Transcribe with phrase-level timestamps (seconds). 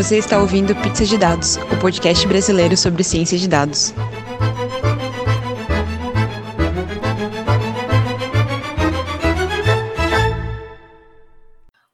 [0.00, 3.92] Você está ouvindo Pizza de Dados, o podcast brasileiro sobre ciência de dados.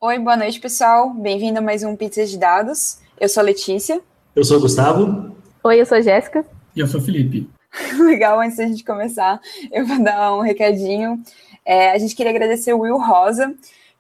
[0.00, 1.12] Oi, boa noite, pessoal.
[1.14, 2.98] Bem-vindo a mais um Pizza de Dados.
[3.20, 4.00] Eu sou a Letícia.
[4.36, 5.36] Eu sou o Gustavo.
[5.64, 6.46] Oi, eu sou a Jéssica.
[6.76, 7.50] E eu sou o Felipe.
[7.98, 9.40] Legal, antes da gente começar,
[9.72, 11.20] eu vou dar um recadinho.
[11.64, 13.52] É, a gente queria agradecer o Will Rosa,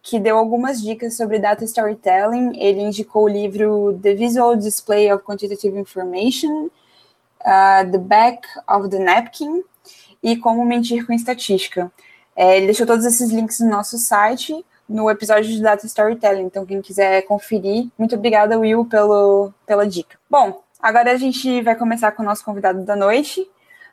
[0.06, 2.56] que deu algumas dicas sobre data storytelling.
[2.56, 6.66] Ele indicou o livro The Visual Display of Quantitative Information,
[7.40, 9.64] uh, The Back of the Napkin
[10.22, 11.90] e Como Mentir com Estatística.
[12.36, 16.44] É, ele deixou todos esses links no nosso site, no episódio de Data Storytelling.
[16.44, 20.16] Então, quem quiser conferir, muito obrigada, Will, pelo, pela dica.
[20.30, 23.44] Bom, agora a gente vai começar com o nosso convidado da noite.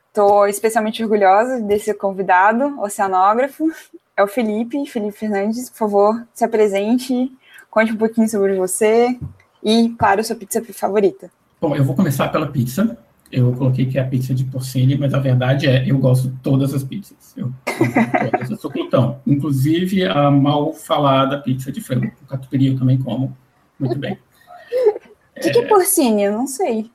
[0.09, 3.67] Estou especialmente orgulhosa desse convidado, oceanógrafo,
[4.15, 5.69] é o Felipe, Felipe Fernandes.
[5.69, 7.31] Por favor, se apresente,
[7.69, 9.17] conte um pouquinho sobre você
[9.63, 11.31] e, claro, sua pizza favorita.
[11.59, 12.97] Bom, eu vou começar pela pizza.
[13.31, 16.37] Eu coloquei que é a pizza de porcini, mas a verdade é, eu gosto de
[16.37, 17.33] todas as pizzas.
[17.35, 19.19] Eu, todas, eu sou glutão.
[19.25, 22.11] Inclusive a mal falada pizza de frango.
[22.21, 23.35] O catupiry eu também como.
[23.79, 24.17] Muito bem.
[25.35, 26.21] O que, é, que é porcini?
[26.21, 26.91] Eu não sei.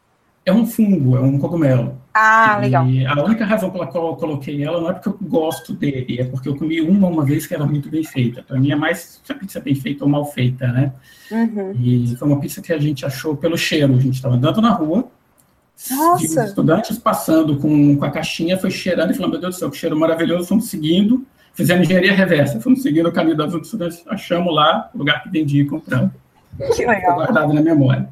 [0.49, 2.01] É um fungo, é um cogumelo.
[2.15, 2.87] Ah, e legal.
[3.07, 6.25] A única razão pela qual eu coloquei ela não é porque eu gosto dele, é
[6.25, 8.43] porque eu comi uma uma vez que era muito bem feita.
[8.43, 10.95] Para mim é mais se a pizza é bem feita ou mal feita, né?
[11.31, 11.73] Uhum.
[11.79, 13.95] E foi uma pizza que a gente achou pelo cheiro.
[13.95, 15.07] A gente estava andando na rua,
[15.91, 16.47] Nossa.
[16.47, 19.77] estudantes passando com, com a caixinha, foi cheirando e falando: Meu Deus do céu, que
[19.77, 20.49] cheiro maravilhoso.
[20.49, 25.23] Fomos seguindo, fizemos engenharia reversa, fomos seguindo o caminho das estudantes, achamos lá o lugar
[25.23, 26.11] que vendia e compramos.
[26.75, 27.17] Que legal.
[27.17, 28.09] guardado na memória.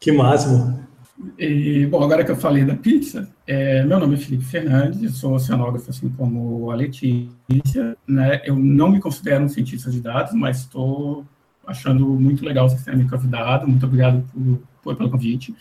[0.00, 0.87] Que máximo.
[1.36, 5.34] E, bom, agora que eu falei da pizza, é, meu nome é Felipe Fernandes, sou
[5.34, 7.96] oceanógrafo, assim como a Letícia.
[8.06, 8.40] Né?
[8.44, 11.26] Eu não me considero um cientista de dados, mas estou
[11.66, 13.66] achando muito legal vocês terem me convidado.
[13.66, 15.54] Muito obrigado por, por, pelo convite.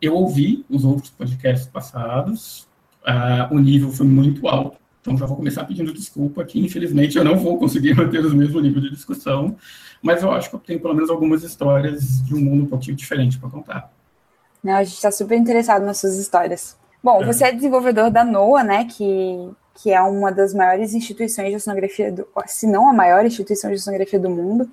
[0.00, 2.66] Eu ouvi os outros podcasts passados,
[3.06, 7.24] uh, o nível foi muito alto, então já vou começar pedindo desculpa que, infelizmente, eu
[7.24, 9.56] não vou conseguir manter o mesmo nível de discussão,
[10.02, 12.96] mas eu acho que eu tenho pelo menos algumas histórias de um mundo um pouquinho
[12.96, 13.93] diferente para contar.
[14.64, 16.74] Não, a gente está super interessado nas suas histórias.
[17.02, 17.26] Bom, é.
[17.26, 22.10] você é desenvolvedor da NOAA, né, que, que é uma das maiores instituições de oceanografia,
[22.10, 24.70] do, se não a maior instituição de oceanografia do mundo.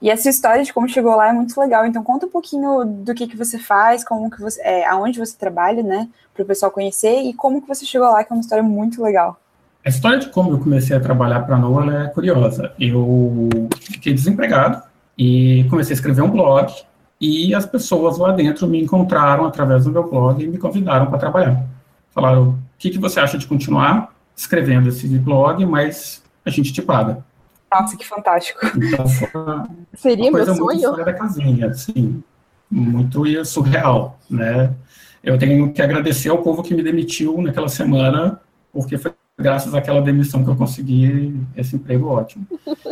[0.00, 1.84] E essa história de como chegou lá é muito legal.
[1.84, 5.36] Então conta um pouquinho do que, que você faz, como que você, é, aonde você
[5.36, 8.42] trabalha, né, para o pessoal conhecer e como que você chegou lá, que é uma
[8.42, 9.36] história muito legal.
[9.84, 12.72] A história de como eu comecei a trabalhar para a NOAA é curiosa.
[12.78, 13.48] Eu
[13.80, 14.80] fiquei desempregado
[15.18, 16.72] e comecei a escrever um blog
[17.22, 21.18] e as pessoas lá dentro me encontraram através do meu blog e me convidaram para
[21.18, 21.64] trabalhar.
[22.10, 26.82] Falaram: o que, que você acha de continuar escrevendo esse blog, mas a gente te
[26.82, 27.24] paga.
[27.72, 28.58] Nossa, que fantástico.
[28.66, 29.04] Então,
[29.40, 30.90] uma, Seria uma meu muito sonho.
[30.90, 32.22] fora da casinha, assim,
[32.68, 34.74] muito surreal, né?
[35.22, 38.40] Eu tenho que agradecer ao povo que me demitiu naquela semana,
[38.72, 42.46] porque foi graças àquela demissão que eu consegui esse emprego ótimo.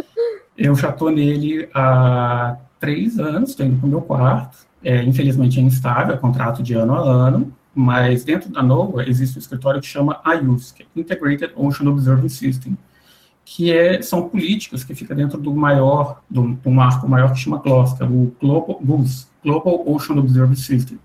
[0.56, 4.66] Eu já estou nele há três anos, estou indo para o meu quarto.
[4.82, 9.36] É, infelizmente é instável, é contrato de ano a ano, mas dentro da NOAA existe
[9.36, 12.76] um escritório que chama IUS, que é Integrated Ocean Observing System,
[13.44, 17.58] que é, são políticas que fica dentro do maior, do, do marco maior que chama
[17.58, 18.80] GLOS, que é o Global,
[19.44, 20.98] Global Ocean Observing System,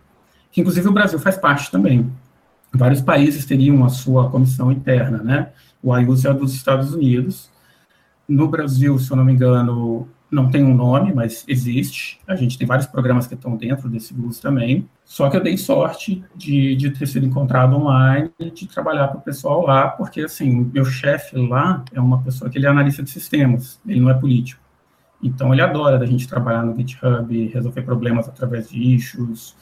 [0.51, 2.09] que inclusive o Brasil faz parte também.
[2.73, 5.49] Vários países teriam a sua comissão interna, né?
[5.83, 7.49] O IUS é dos Estados Unidos.
[8.27, 12.19] No Brasil, se eu não me engano, não tem um nome, mas existe.
[12.27, 14.89] A gente tem vários programas que estão dentro desse GUS também.
[15.03, 19.19] Só que eu dei sorte de, de ter sido encontrado online e de trabalhar com
[19.19, 23.03] o pessoal lá, porque, assim, meu chefe lá é uma pessoa que ele é analista
[23.03, 24.61] de sistemas, ele não é político.
[25.21, 29.55] Então, ele adora da gente trabalhar no GitHub, resolver problemas através de issues.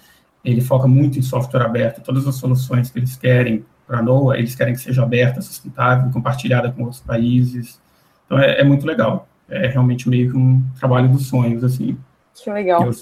[0.44, 2.02] Ele foca muito em software aberto.
[2.02, 6.10] Todas as soluções que eles querem para a NOAA, eles querem que seja aberta, sustentável,
[6.12, 7.82] compartilhada com outros países.
[8.26, 11.98] Então, é, é muito legal é realmente meio que um trabalho dos sonhos, assim.
[12.34, 12.86] Que legal.
[12.86, 12.94] Eu,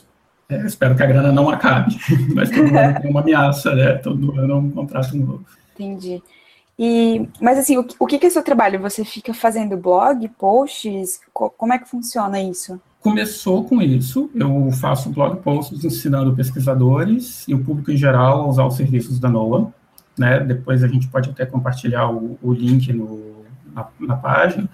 [0.50, 1.98] é, espero que a grana não acabe,
[2.36, 3.94] mas todo ano tem uma ameaça, né?
[3.94, 5.46] Todo ano é um contrato novo.
[5.74, 6.22] Entendi.
[6.78, 8.80] E, mas assim, o, o que, que é seu trabalho?
[8.82, 11.22] Você fica fazendo blog, posts?
[11.34, 12.82] Co como é que funciona isso?
[13.00, 14.30] Começou com isso.
[14.34, 19.20] Eu faço blog posts ensinando pesquisadores e o público em geral a usar os serviços
[19.20, 19.72] da NOAA.
[20.18, 20.40] Né?
[20.40, 23.44] Depois a gente pode até compartilhar o, o link no,
[23.74, 24.70] na, na página.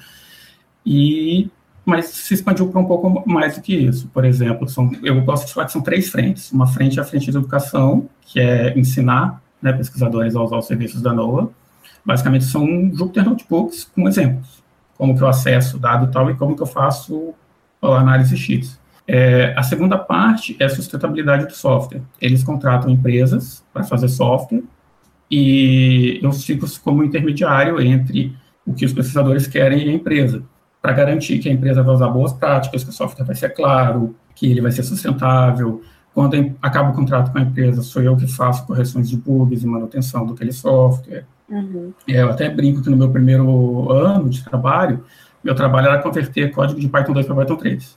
[0.86, 1.50] E
[1.88, 4.10] mas se expandiu para um pouco mais do que isso.
[4.10, 6.52] Por exemplo, são, eu gosto de falar que são três frentes.
[6.52, 10.68] Uma frente é a frente de educação, que é ensinar né, pesquisadores a usar os
[10.68, 11.48] serviços da NOAA.
[12.06, 14.62] Basicamente, são Jupyter Notebooks com exemplos.
[14.98, 17.34] Como que eu acesso dado tal e como que eu faço
[17.82, 18.78] a análise X.
[19.08, 22.02] É, a segunda parte é a sustentabilidade do software.
[22.20, 24.64] Eles contratam empresas para fazer software
[25.32, 28.36] e eu fico como intermediário entre
[28.66, 30.44] o que os pesquisadores querem e a empresa,
[30.88, 34.16] para garantir que a empresa vai usar boas práticas, que o software vai ser claro,
[34.34, 35.82] que ele vai ser sustentável.
[36.14, 39.68] Quando acaba o contrato com a empresa, sou eu que faço correções de bugs e
[39.68, 41.26] manutenção do aquele software.
[41.50, 41.92] Uhum.
[42.08, 45.04] Eu até brinco que no meu primeiro ano de trabalho,
[45.44, 47.94] meu trabalho era converter código de Python 2 para Python 3.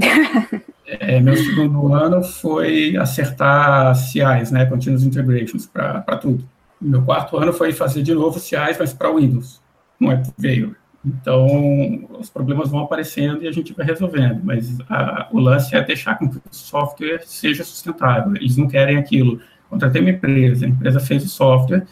[0.86, 6.46] é, meu segundo ano foi acertar CIs, né, Continuous Integrations, para tudo.
[6.78, 9.63] Meu quarto ano foi fazer de novo CIs, mas para Windows,
[9.98, 10.76] não é veio.
[11.04, 15.82] Então, os problemas vão aparecendo e a gente vai resolvendo, mas a, o lance é
[15.82, 18.34] deixar com que o software seja sustentável.
[18.36, 19.38] Eles não querem aquilo.
[19.68, 21.84] Contratei uma empresa, a empresa fez o software,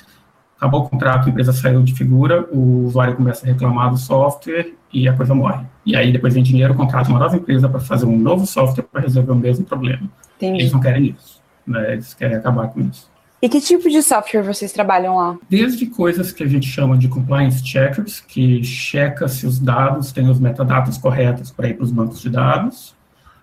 [0.56, 4.72] acabou o contrato, a empresa saiu de figura, o usuário começa a reclamar do software
[4.90, 5.66] e a coisa morre.
[5.84, 9.02] E aí depois vem dinheiro, contrata uma nova empresa para fazer um novo software para
[9.02, 10.08] resolver o mesmo problema.
[10.37, 10.60] Entendi.
[10.60, 11.93] Eles não querem isso, né?
[11.93, 13.11] eles querem acabar com isso.
[13.42, 15.36] E que tipo de software vocês trabalham lá?
[15.50, 20.30] Desde coisas que a gente chama de compliance checkers, que checa se os dados têm
[20.30, 22.94] os metadados corretos para ir para os bancos de dados,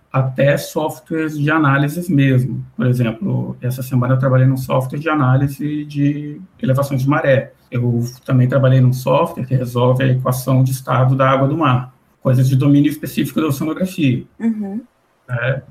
[0.09, 2.65] até softwares de análise mesmo.
[2.77, 7.51] Por exemplo, essa semana eu trabalhei num software de análise de elevações de maré.
[7.69, 11.93] Eu também trabalhei num software que resolve a equação de estado da água do mar,
[12.23, 14.23] coisas de domínio específico da oceanografia.
[14.39, 14.81] Uhum.
[15.29, 15.61] É,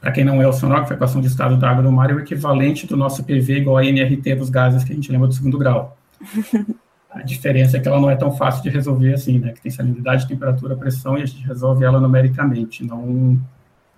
[0.00, 2.20] Para quem não é oceanógrafo, a equação de estado da água do mar é o
[2.20, 5.58] equivalente do nosso PV igual a NRT dos gases que a gente lembra do segundo
[5.58, 5.96] grau.
[7.10, 9.52] A diferença é que ela não é tão fácil de resolver assim, né?
[9.52, 13.36] Que tem salinidade, temperatura, pressão e a gente resolve ela numericamente, não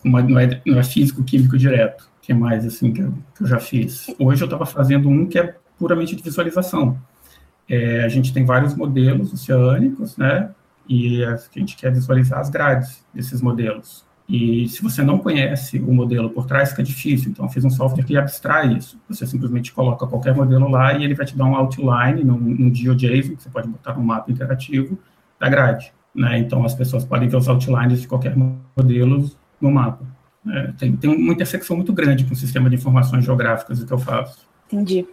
[0.03, 3.43] uma, não, é, não é físico químico direto, que é mais assim que eu, que
[3.43, 4.07] eu já fiz.
[4.19, 6.99] Hoje eu estava fazendo um que é puramente de visualização.
[7.69, 10.51] É, a gente tem vários modelos oceânicos, né?
[10.89, 14.05] E a gente quer visualizar as grades desses modelos.
[14.29, 17.31] E se você não conhece o modelo por trás, fica difícil.
[17.31, 18.99] Então, eu fiz um software que abstrai isso.
[19.09, 23.37] Você simplesmente coloca qualquer modelo lá e ele vai te dar um outline num, GeoJSON,
[23.37, 24.99] que você pode botar no mapa interativo
[25.39, 25.93] da grade.
[26.15, 26.39] Né?
[26.39, 29.31] Então, as pessoas podem ver os outlines de qualquer modelo
[29.61, 30.05] no mapa.
[30.49, 33.99] É, tem, tem uma intersecção muito grande com o sistema de informações geográficas que eu
[33.99, 34.47] faço.
[34.67, 35.07] Entendi.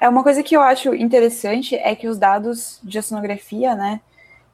[0.00, 4.00] É uma coisa que eu acho interessante é que os dados de oceanografia, né,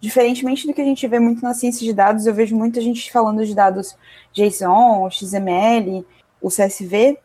[0.05, 3.11] diferentemente do que a gente vê muito na ciência de dados, eu vejo muita gente
[3.11, 3.97] falando de dados
[4.35, 6.05] JSON, XML,
[6.43, 7.19] o CSV,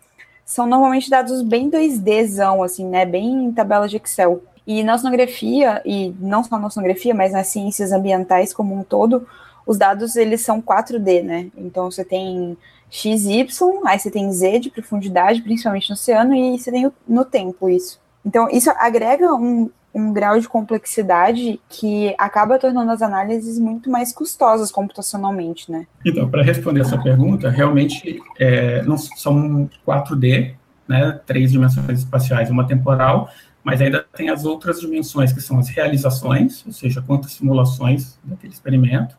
[0.45, 4.41] são normalmente dados bem 2Dzão, assim, né, bem em tabela de Excel.
[4.65, 9.27] E na oceanografia, e não só na oceanografia, mas nas ciências ambientais como um todo,
[9.67, 11.51] os dados eles são 4D, né?
[11.57, 12.57] Então você tem
[12.89, 13.45] XY,
[13.85, 17.99] aí você tem Z de profundidade, principalmente no oceano, e você tem no tempo isso.
[18.25, 24.13] Então isso agrega um, um grau de complexidade que acaba tornando as análises muito mais
[24.13, 25.87] custosas computacionalmente, né?
[26.05, 30.53] Então, para responder essa pergunta, realmente é, não são 4D,
[30.87, 33.29] né, três dimensões espaciais, uma temporal,
[33.63, 38.53] mas ainda tem as outras dimensões, que são as realizações, ou seja, quantas simulações daquele
[38.53, 39.15] experimento,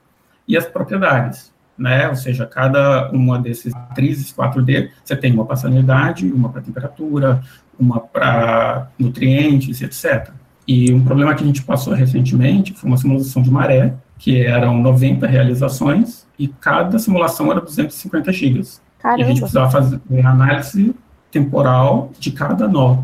[0.48, 2.08] e as propriedades, né?
[2.08, 7.42] Ou seja, cada uma desses matrizes 4D, você tem uma para sanidade, uma para temperatura,
[7.78, 10.32] uma para nutrientes, etc.
[10.66, 14.80] E um problema que a gente passou recentemente foi uma simulação de maré, que eram
[14.80, 18.80] 90 realizações, e cada simulação era 250 gigas.
[18.98, 19.20] Caramba.
[19.20, 20.94] E a gente precisava fazer análise
[21.30, 23.02] temporal de cada nó.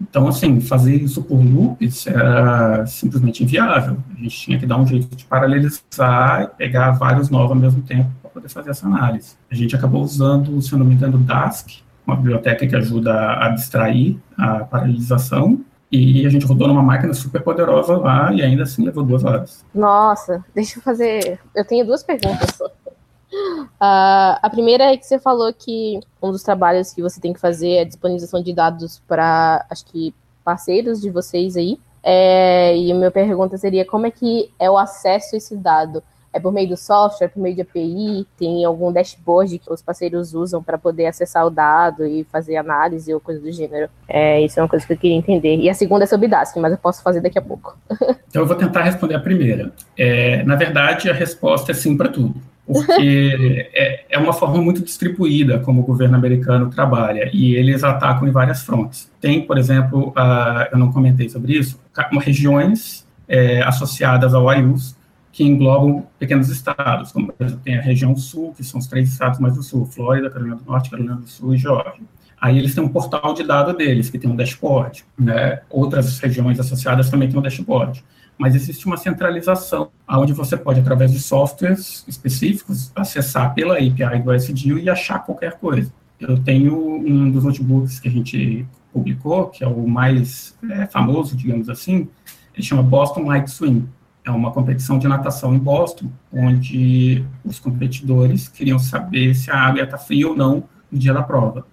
[0.00, 3.96] Então, assim, fazer isso por loops era simplesmente inviável.
[4.10, 7.82] A gente tinha que dar um jeito de paralelizar e pegar vários novos ao mesmo
[7.82, 9.36] tempo para poder fazer essa análise.
[9.50, 11.68] A gente acabou usando, se eu não me engano, Dask,
[12.04, 15.60] uma biblioteca que ajuda a abstrair a paralelização,
[15.92, 19.62] e a gente rodou numa máquina super poderosa lá e ainda assim levou duas horas.
[19.74, 21.38] Nossa, deixa eu fazer.
[21.54, 22.58] Eu tenho duas perguntas.
[22.60, 27.40] Uh, a primeira é que você falou que um dos trabalhos que você tem que
[27.40, 31.78] fazer é a disponibilização de dados para, acho que, parceiros de vocês aí.
[32.02, 36.02] É, e a minha pergunta seria como é que é o acesso a esse dado?
[36.32, 38.26] É por meio do software, por meio de API?
[38.38, 43.12] Tem algum dashboard que os parceiros usam para poder acessar o dado e fazer análise
[43.12, 43.88] ou coisa do gênero?
[44.08, 45.56] É, isso é uma coisa que eu queria entender.
[45.56, 47.76] E a segunda é sobre Dask, mas eu posso fazer daqui a pouco.
[48.28, 49.72] então eu vou tentar responder a primeira.
[49.96, 52.34] É, na verdade, a resposta é sim para tudo
[52.66, 58.26] porque é, é, uma forma muito distribuída como o governo americano trabalha, e eles atacam
[58.26, 59.10] em várias frontes.
[59.20, 61.78] Tem, por exemplo, uh, eu não comentei sobre isso,
[62.20, 64.96] regiões é, associadas ao AIUS,
[65.32, 69.08] que englobam pequenos estados, como por exemplo, tem a região sul, que são os três
[69.08, 72.04] estados mais do sul, Flórida, Carolina do Norte, Carolina do Sul e Geórgia.
[72.38, 75.04] Aí eles têm um portal de dados deles, que tem um dashboard.
[75.18, 75.60] Né?
[75.70, 78.04] Outras regiões associadas também têm um dashboard.
[78.36, 84.34] mas existe uma centralização, onde você pode, através de softwares específicos, acessar pela API do
[84.34, 85.92] SDU e achar qualquer coisa.
[86.18, 91.36] Eu tenho um dos notebooks que a gente publicou, que é o mais é, famoso,
[91.36, 92.08] digamos assim,
[92.54, 93.88] ele chama Boston Light Swim.
[94.24, 99.82] É uma competição de natação em Boston, onde os competidores queriam saber se a água
[99.82, 101.66] estar fria ou não no dia da prova.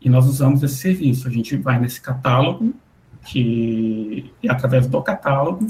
[0.00, 1.26] E nós usamos esse serviço.
[1.26, 2.74] A gente vai nesse catálogo,
[3.24, 5.66] que e através do catálogo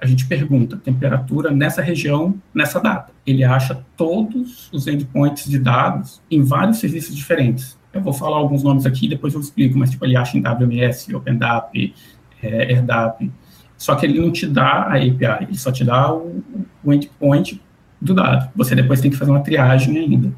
[0.00, 3.12] a gente pergunta temperatura nessa região, nessa data.
[3.26, 7.78] Ele acha todos os endpoints de dados em vários serviços diferentes.
[7.92, 11.14] Eu vou falar alguns nomes aqui, depois eu explico, mas tipo, ele acha em WMS,
[11.14, 11.94] OpenDAP,
[12.42, 13.30] é, AirDAP,
[13.76, 16.42] só que ele não te dá a API, ele só te dá o,
[16.82, 17.60] o endpoint
[18.00, 18.50] do dado.
[18.54, 20.32] Você depois tem que fazer uma triagem ainda.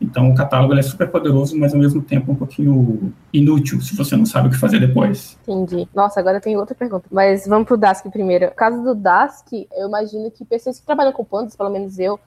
[0.00, 4.16] Então, o catálogo é super poderoso, mas ao mesmo tempo um pouquinho inútil, se você
[4.16, 5.38] não sabe o que fazer depois.
[5.46, 5.86] Entendi.
[5.94, 7.04] Nossa, agora eu tenho outra pergunta.
[7.10, 8.46] Mas vamos pro Dask primeiro.
[8.46, 12.18] No caso do Dask, eu imagino que pessoas que trabalham com pandas, pelo menos eu,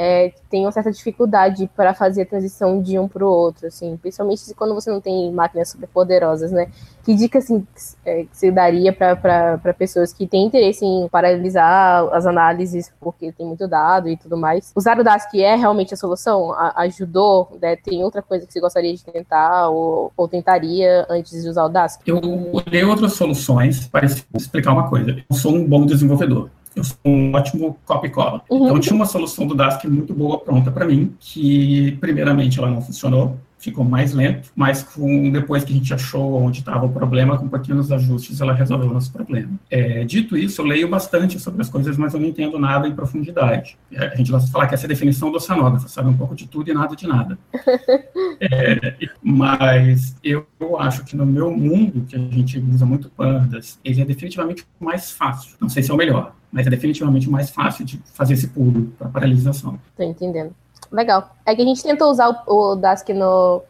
[0.00, 4.54] é, uma certa dificuldade para fazer a transição de um para o outro, assim, principalmente
[4.54, 6.70] quando você não tem máquinas super poderosas, né?
[7.02, 7.66] Que dica assim,
[8.06, 13.44] é, que você daria para pessoas que têm interesse em paralisar as análises porque tem
[13.44, 14.72] muito dado e tudo mais?
[14.76, 16.52] Usar o Dask é realmente a solução?
[16.52, 17.58] A, ajudou?
[17.60, 17.74] Né?
[17.74, 21.68] Tem outra coisa que você gostaria de tentar ou, ou tentaria antes de usar o
[21.68, 22.06] Dask?
[22.06, 22.20] Eu
[22.52, 25.16] olhei outras soluções para explicar uma coisa.
[25.28, 28.42] Eu sou um bom desenvolvedor eu sou um ótimo copy cola.
[28.48, 28.64] Uhum.
[28.64, 32.80] Então tinha uma solução do Dask muito boa pronta para mim, que primeiramente ela não
[32.80, 37.36] funcionou, ficou mais lento, mas com, depois que a gente achou onde estava o problema,
[37.36, 39.50] com pequenos ajustes, ela resolveu o nosso problema.
[39.68, 42.94] É, dito isso, eu leio bastante sobre as coisas, mas eu não entendo nada em
[42.94, 43.76] profundidade.
[43.92, 46.16] É, a gente gosta de falar que essa é a definição do oceanógrafo, sabe um
[46.16, 47.38] pouco de tudo e nada de nada.
[48.40, 53.80] É, mas eu, eu acho que no meu mundo, que a gente usa muito pandas,
[53.84, 55.56] ele é definitivamente mais fácil.
[55.60, 58.92] Não sei se é o melhor, mas é definitivamente mais fácil de fazer esse pulo
[58.98, 59.78] para paralisação.
[59.90, 60.52] Estou entendendo.
[60.90, 61.34] Legal.
[61.44, 63.06] É que a gente tentou usar o, o Dask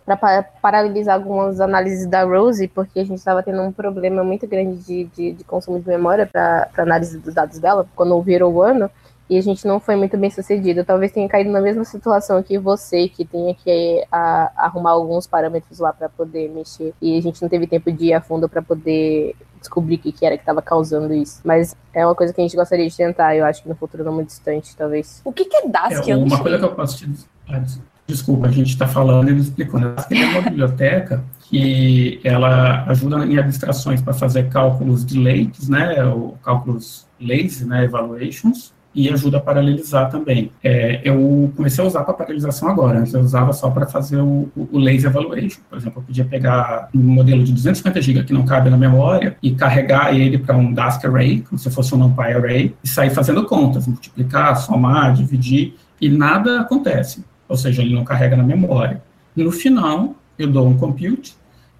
[0.06, 4.78] para paralisar algumas análises da Rose, porque a gente estava tendo um problema muito grande
[4.84, 8.88] de, de, de consumo de memória para análise dos dados dela, quando virou o ano
[9.28, 10.84] e a gente não foi muito bem sucedido.
[10.84, 15.78] Talvez tenha caído na mesma situação que você, que tenha que a, arrumar alguns parâmetros
[15.78, 16.94] lá para poder mexer.
[17.00, 20.12] E a gente não teve tempo de ir a fundo para poder descobrir o que,
[20.12, 21.40] que era que estava causando isso.
[21.44, 24.04] Mas é uma coisa que a gente gostaria de tentar, eu acho que no futuro
[24.04, 25.20] não muito distante, talvez.
[25.24, 26.08] O que, que é Dask?
[26.08, 27.26] É, uma coisa que eu posso te dizer.
[27.48, 27.62] Ah,
[28.06, 29.78] desculpa, a gente está falando e não explicou.
[29.78, 29.92] Né?
[29.94, 36.04] Dask é uma biblioteca que ela ajuda em abstrações para fazer cálculos de lakes, né,
[36.04, 40.50] ou cálculos lazy, né, evaluations, e ajuda a paralelizar também.
[40.62, 44.50] É, eu comecei a usar para paralelização agora, antes eu usava só para fazer o,
[44.56, 45.60] o, laser evaluation.
[45.68, 49.36] Por exemplo, eu podia pegar um modelo de 250 GB que não cabe na memória
[49.42, 53.10] e carregar ele para um Dask array, como se fosse um NumPy array, e sair
[53.10, 57.24] fazendo contas, multiplicar, somar, dividir, e nada acontece.
[57.48, 59.02] Ou seja, ele não carrega na memória.
[59.34, 61.37] No final, eu dou um compute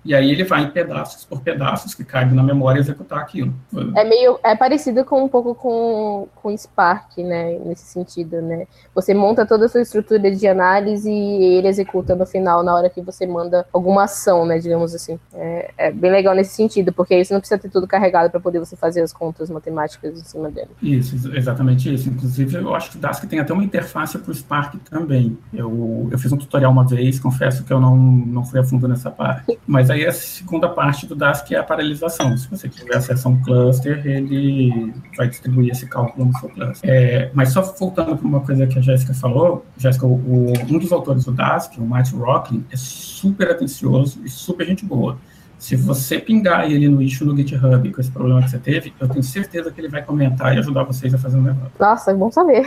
[0.08, 3.52] e aí ele vai em pedaços por pedaços que caibam na memória executar aquilo.
[3.94, 8.66] É meio é parecido com um pouco com com Spark, né, nesse sentido, né?
[8.94, 12.88] Você monta toda a sua estrutura de análise e ele executa no final na hora
[12.88, 15.20] que você manda alguma ação, né, digamos assim.
[15.34, 18.40] É, é bem legal nesse sentido, porque aí você não precisa ter tudo carregado para
[18.40, 20.70] poder você fazer as contas matemáticas em cima dele.
[20.82, 22.08] Isso, exatamente isso.
[22.08, 25.36] Inclusive, eu acho que o Dask tem até uma interface para o Spark também.
[25.52, 28.88] Eu, eu fiz um tutorial uma vez, confesso que eu não, não fui a fundo
[28.88, 32.36] nessa parte, mas aí aí a segunda parte do Dask é a paralisação.
[32.36, 36.88] Se você tiver acesso a um cluster, ele vai distribuir esse cálculo no seu cluster.
[36.88, 41.24] É, mas só voltando para uma coisa que a Jéssica falou, Jéssica, um dos autores
[41.24, 45.18] do Dask, o Matt Rocklin, é super atencioso e super gente boa.
[45.58, 49.08] Se você pingar ele no issue no GitHub com esse problema que você teve, eu
[49.08, 51.72] tenho certeza que ele vai comentar e ajudar vocês a fazer um negócio.
[51.78, 52.64] Nossa, é bom saber.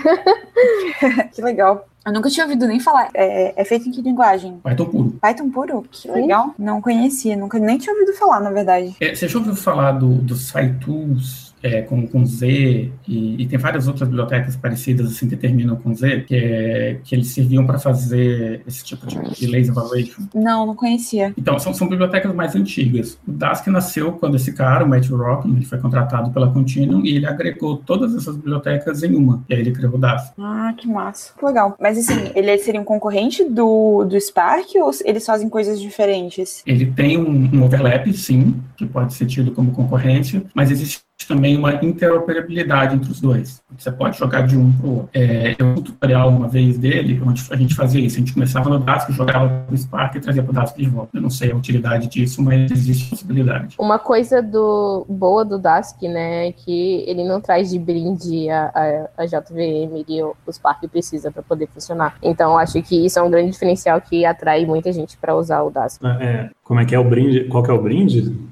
[1.33, 1.87] que legal.
[2.05, 3.09] Eu nunca tinha ouvido nem falar.
[3.13, 4.59] É, é, feito em que linguagem?
[4.63, 5.19] Python puro.
[5.21, 5.85] Python puro?
[5.89, 6.53] Que legal.
[6.57, 8.95] Não conhecia, nunca nem tinha ouvido falar, na verdade.
[8.99, 11.50] É, você já ouviu falar do, do SciTools?
[11.63, 15.93] É, com, com Z, e, e, tem várias outras bibliotecas parecidas assim que terminam com
[15.93, 20.23] Z, que, é, que eles serviam para fazer esse tipo de, de laser evaluation.
[20.33, 21.33] Não, não conhecia.
[21.37, 23.17] Então, são, são bibliotecas mais antigas.
[23.27, 27.15] O Dask nasceu quando esse cara, o Matthew Rock, ele foi contratado pela Continuum e
[27.15, 29.43] ele agregou todas essas bibliotecas em uma.
[29.49, 30.33] E aí ele criou o Dask.
[30.39, 31.33] Ah, que massa.
[31.37, 31.75] Que legal.
[31.79, 36.63] Mas assim, ele seria um concorrente do, do Spark ou eles fazem coisas diferentes?
[36.65, 41.57] Ele tem um, um overlap, sim, que pode ser tido como concorrência, mas existe também
[41.57, 43.61] uma interoperabilidade entre os dois.
[43.77, 45.09] Você pode jogar de um para o outro.
[45.13, 48.17] É, eu um tutorial uma vez dele, onde a gente fazia isso.
[48.17, 50.87] A gente começava no Dask, jogava para o Spark e trazia para o Dask de
[50.87, 51.17] volta.
[51.17, 53.75] Eu não sei a utilidade disso, mas existe possibilidade.
[53.79, 58.71] Uma coisa do, boa do Dask, né, é que ele não traz de brinde a,
[59.17, 62.15] a, a JVM que o, o Spark precisa para poder funcionar.
[62.21, 65.69] Então, acho que isso é um grande diferencial que atrai muita gente para usar o
[65.69, 66.03] Dask.
[66.03, 67.45] É, como é que é o brinde?
[67.45, 68.50] Qual que é o brinde?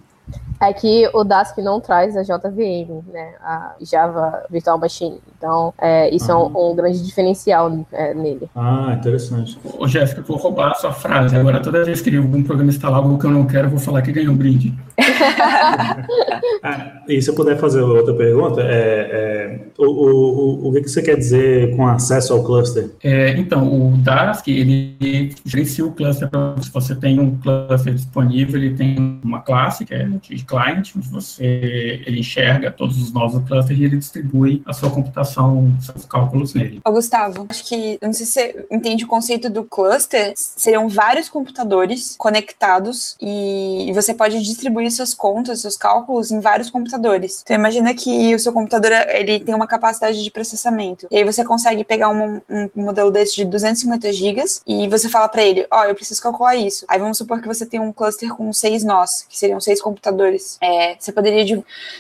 [0.62, 5.20] É que o Dask não traz a JVM, né, a Java Virtual Machine.
[5.38, 6.52] Então, é, isso uhum.
[6.54, 8.50] é um, um, grande diferencial é, nele.
[8.54, 9.58] Ah, interessante.
[9.64, 11.36] Ô, Jéssica, vou roubar a sua frase.
[11.36, 14.02] Agora, toda vez que algum programa instalar algo que eu não quero, eu vou falar
[14.02, 14.78] que ganhou um brinde.
[16.64, 21.02] ah, e se eu puder fazer outra pergunta, é, é o, o, o que você
[21.02, 22.92] quer dizer com acesso ao cluster?
[23.04, 26.30] É, então, o Dask, ele gerencia o cluster.
[26.62, 31.08] Se você tem um cluster disponível, ele tem uma classe, que é de client, onde
[31.08, 36.54] você ele enxerga todos os novos clusters e ele distribui a sua computação, seus cálculos
[36.54, 36.82] nele.
[36.86, 41.30] Ô, Gustavo, acho que, não sei se você entende o conceito do cluster, seriam vários
[41.30, 47.42] computadores conectados e você pode distribuir suas contas, seus cálculos em vários computadores.
[47.44, 51.08] Então, imagina que o seu computador, ele tem uma capacidade de processamento.
[51.12, 55.28] E aí você consegue pegar um, um modelo desse de 250 gigas e você fala
[55.28, 56.86] para ele, ó, oh, eu preciso calcular isso.
[56.88, 60.58] Aí vamos supor que você tem um cluster com seis nós, que seriam seis computadores.
[60.62, 61.40] É, você poderia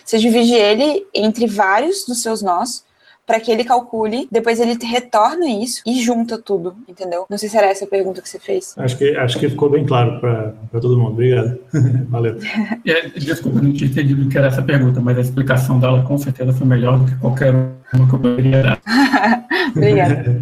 [0.05, 2.84] você divide ele entre vários dos seus nós
[3.29, 7.27] para que ele calcule, depois ele retorna isso e junta tudo, entendeu?
[7.29, 8.74] Não sei se era essa a pergunta que você fez.
[8.75, 11.12] Acho que, acho que ficou bem claro para todo mundo.
[11.12, 11.59] Obrigado.
[12.09, 12.38] Valeu.
[12.83, 16.51] É, desculpa, não tinha entendido que era essa pergunta, mas a explicação dela com certeza
[16.53, 17.53] foi melhor do que qualquer
[17.93, 18.81] uma que eu poderia dar.
[19.75, 20.41] Obrigada.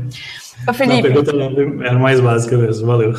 [0.65, 1.09] Ô, Felipe.
[1.09, 3.13] Não, a pergunta era mais básica mesmo, valeu.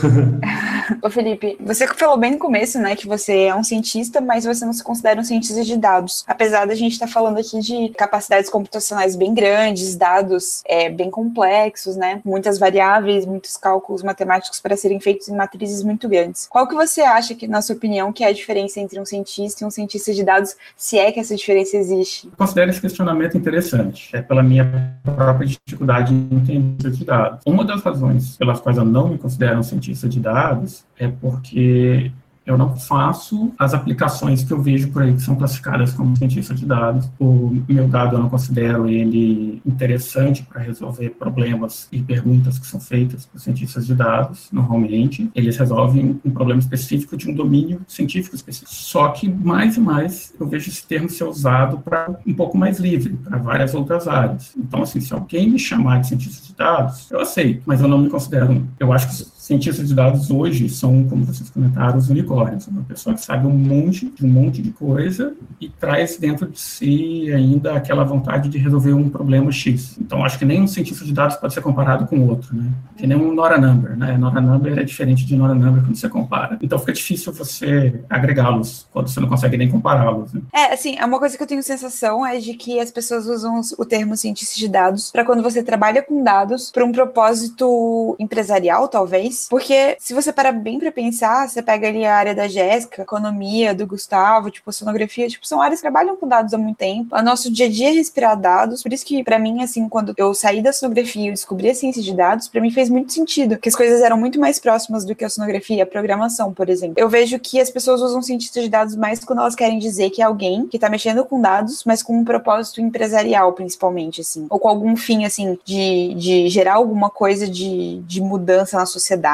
[1.02, 4.64] Ô, Felipe, você falou bem no começo, né, que você é um cientista, mas você
[4.64, 6.24] não se considera um cientista de dados.
[6.26, 11.10] Apesar da gente estar tá falando aqui de capacidades computacionais bem grandes, dados é, bem
[11.10, 16.46] complexos, né, muitas variáveis, muitos cálculos matemáticos para serem feitos em matrizes muito grandes.
[16.48, 19.62] Qual que você acha que, na sua opinião, que é a diferença entre um cientista
[19.62, 22.26] e um cientista de dados, se é que essa diferença existe?
[22.26, 24.10] Eu considero esse questionamento interessante.
[24.14, 24.66] É pela minha
[25.04, 27.40] própria dificuldade em entender de dados.
[27.46, 32.10] Uma das razões pelas quais eu não me considero um cientista de dados é porque
[32.48, 36.54] eu não faço as aplicações que eu vejo por aí que são classificadas como cientista
[36.54, 37.06] de dados.
[37.20, 42.80] O meu dado eu não considero ele interessante para resolver problemas e perguntas que são
[42.80, 45.30] feitas por cientistas de dados, normalmente.
[45.34, 48.72] Eles resolvem um problema específico de um domínio científico específico.
[48.72, 52.78] Só que mais e mais eu vejo esse termo ser usado para um pouco mais
[52.78, 54.52] livre, para várias outras áreas.
[54.56, 57.98] Então, assim, se alguém me chamar de cientista de dados, eu aceito, mas eu não
[57.98, 58.66] me considero.
[58.80, 62.66] Eu acho que cientistas de dados hoje são, como vocês comentaram, os unicórnios.
[62.66, 67.32] Uma pessoa que sabe um monte, um monte de coisa e traz dentro de si
[67.32, 69.96] ainda aquela vontade de resolver um problema X.
[69.98, 72.70] Então, acho que nem um cientista de dados pode ser comparado com outro, né?
[72.98, 74.18] Que nem um Nora Number, né?
[74.18, 76.58] Nora Number é diferente de Nora Number quando você compara.
[76.60, 80.30] Então, fica difícil você agregá-los quando você não consegue nem compará-los.
[80.30, 80.42] Né?
[80.54, 83.62] É, assim, é uma coisa que eu tenho sensação é de que as pessoas usam
[83.78, 88.88] o termo cientista de dados para quando você trabalha com dados para um propósito empresarial,
[88.88, 93.02] talvez, porque se você parar bem para pensar, você pega ali a área da Jéssica,
[93.02, 97.14] economia, do Gustavo, tipo, sonografia, tipo, são áreas que trabalham com dados há muito tempo.
[97.14, 100.14] O nosso dia a dia é respirar dados, por isso que para mim, assim, quando
[100.16, 103.58] eu saí da sonografia e descobri a ciência de dados, para mim fez muito sentido,
[103.58, 106.94] que as coisas eram muito mais próximas do que a sonografia, a programação, por exemplo.
[106.96, 110.22] Eu vejo que as pessoas usam cientista de dados mais quando elas querem dizer que
[110.22, 114.58] é alguém que tá mexendo com dados, mas com um propósito empresarial, principalmente, assim, ou
[114.58, 119.27] com algum fim, assim, de, de gerar alguma coisa de, de mudança na sociedade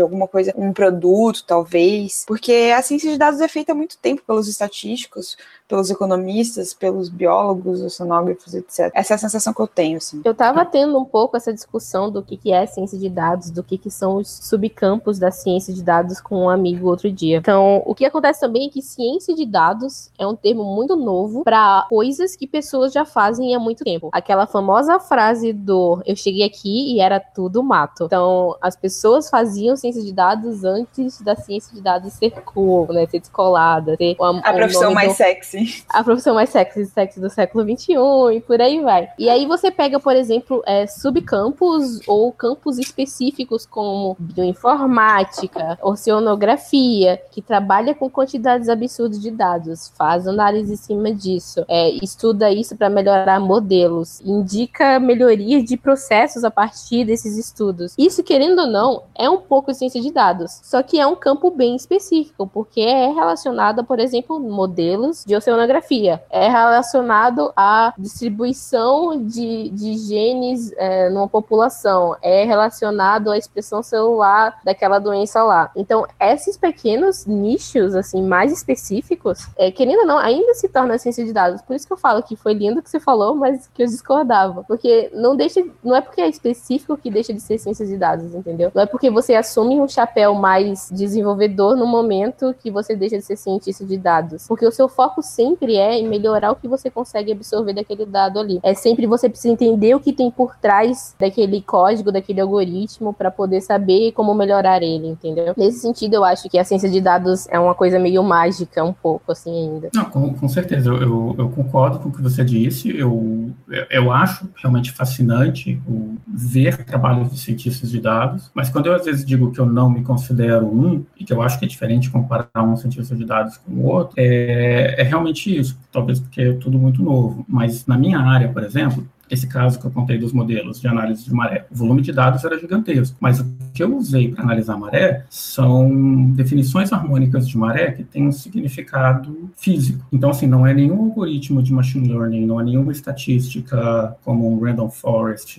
[0.00, 2.24] alguma coisa, um produto, talvez.
[2.26, 5.36] Porque a ciência de dados é feita há muito tempo pelos estatísticos,
[5.68, 8.90] pelos economistas, pelos biólogos, oceanógrafos, etc.
[8.94, 10.20] Essa é a sensação que eu tenho, assim.
[10.24, 13.62] Eu estava tendo um pouco essa discussão do que, que é ciência de dados, do
[13.62, 17.38] que, que são os subcampos da ciência de dados com um amigo outro dia.
[17.38, 21.42] Então, o que acontece também é que ciência de dados é um termo muito novo
[21.42, 24.10] para coisas que pessoas já fazem há muito tempo.
[24.12, 28.04] Aquela famosa frase do eu cheguei aqui e era tudo mato.
[28.04, 33.06] Então, as pessoas faziam ciência de dados antes da ciência de dados ser cool, né,
[33.06, 35.16] ser descolada, ser a, a profissão mais do...
[35.16, 35.84] sexy.
[35.90, 37.92] A profissão mais sexy, sexy do século XXI
[38.34, 39.10] e por aí vai.
[39.18, 47.42] E aí você pega, por exemplo, é, subcampos ou campos específicos como bioinformática, oceanografia, que
[47.42, 52.88] trabalha com quantidades absurdas de dados, faz análise em cima disso, é, estuda isso para
[52.88, 57.94] melhorar modelos, indica melhoria de processos a partir desses estudos.
[57.98, 61.16] Isso, querendo ou não, é é um pouco ciência de dados, só que é um
[61.16, 69.22] campo bem específico, porque é relacionado, por exemplo, modelos de oceanografia, é relacionado à distribuição
[69.22, 75.70] de, de genes é, numa população, é relacionado à expressão celular daquela doença lá.
[75.74, 81.24] Então, esses pequenos nichos, assim, mais específicos, é, querendo ou não, ainda se torna ciência
[81.24, 81.62] de dados.
[81.62, 84.64] Por isso que eu falo que foi lindo que você falou, mas que eu discordava.
[84.64, 88.34] Porque não deixa, não é porque é específico que deixa de ser ciência de dados,
[88.34, 88.70] entendeu?
[88.74, 93.24] Não é porque você assume um chapéu mais desenvolvedor no momento que você deixa de
[93.24, 94.46] ser cientista de dados.
[94.46, 98.38] Porque o seu foco sempre é em melhorar o que você consegue absorver daquele dado
[98.38, 98.60] ali.
[98.62, 103.30] É sempre você precisa entender o que tem por trás daquele código, daquele algoritmo, para
[103.30, 105.54] poder saber como melhorar ele, entendeu?
[105.56, 108.92] Nesse sentido, eu acho que a ciência de dados é uma coisa meio mágica, um
[108.92, 109.90] pouco, assim, ainda.
[109.94, 113.50] Não, com, com certeza, eu, eu, eu, concordo com o que você disse, eu,
[113.90, 119.04] eu acho realmente fascinante o, ver trabalhos de cientistas de dados, mas quando eu às
[119.04, 122.10] vezes digo que eu não me considero um, e que eu acho que é diferente
[122.10, 126.52] comparar um cientista de dados com o outro, é, é realmente isso, talvez porque é
[126.54, 130.32] tudo muito novo, mas na minha área, por exemplo, esse caso que eu contei dos
[130.32, 131.66] modelos de análise de maré.
[131.70, 136.30] O volume de dados era gigantesco, mas o que eu usei para analisar maré são
[136.30, 140.04] definições harmônicas de maré que têm um significado físico.
[140.12, 144.60] Então, assim, não é nenhum algoritmo de machine learning, não é nenhuma estatística como um
[144.60, 145.58] random forest,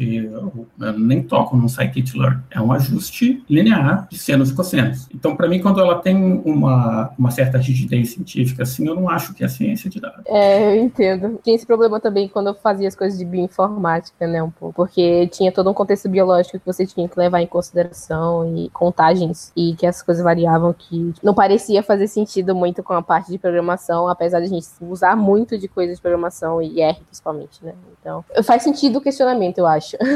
[0.97, 2.41] nem toco num scikit-learn.
[2.49, 5.07] É um ajuste linear de senos e cossenos.
[5.13, 9.33] Então, para mim, quando ela tem uma, uma certa rigidez científica, assim, eu não acho
[9.33, 10.23] que é ciência de dados.
[10.25, 11.39] É, eu entendo.
[11.43, 14.75] Tinha esse problema também quando eu fazia as coisas de bioinformática informática, né, um pouco,
[14.75, 19.51] porque tinha todo um contexto biológico que você tinha que levar em consideração e contagens
[19.55, 23.39] e que as coisas variavam que não parecia fazer sentido muito com a parte de
[23.39, 27.73] programação, apesar de a gente usar muito de coisas de programação e R principalmente, né?
[27.99, 29.97] Então, faz sentido o questionamento, eu acho.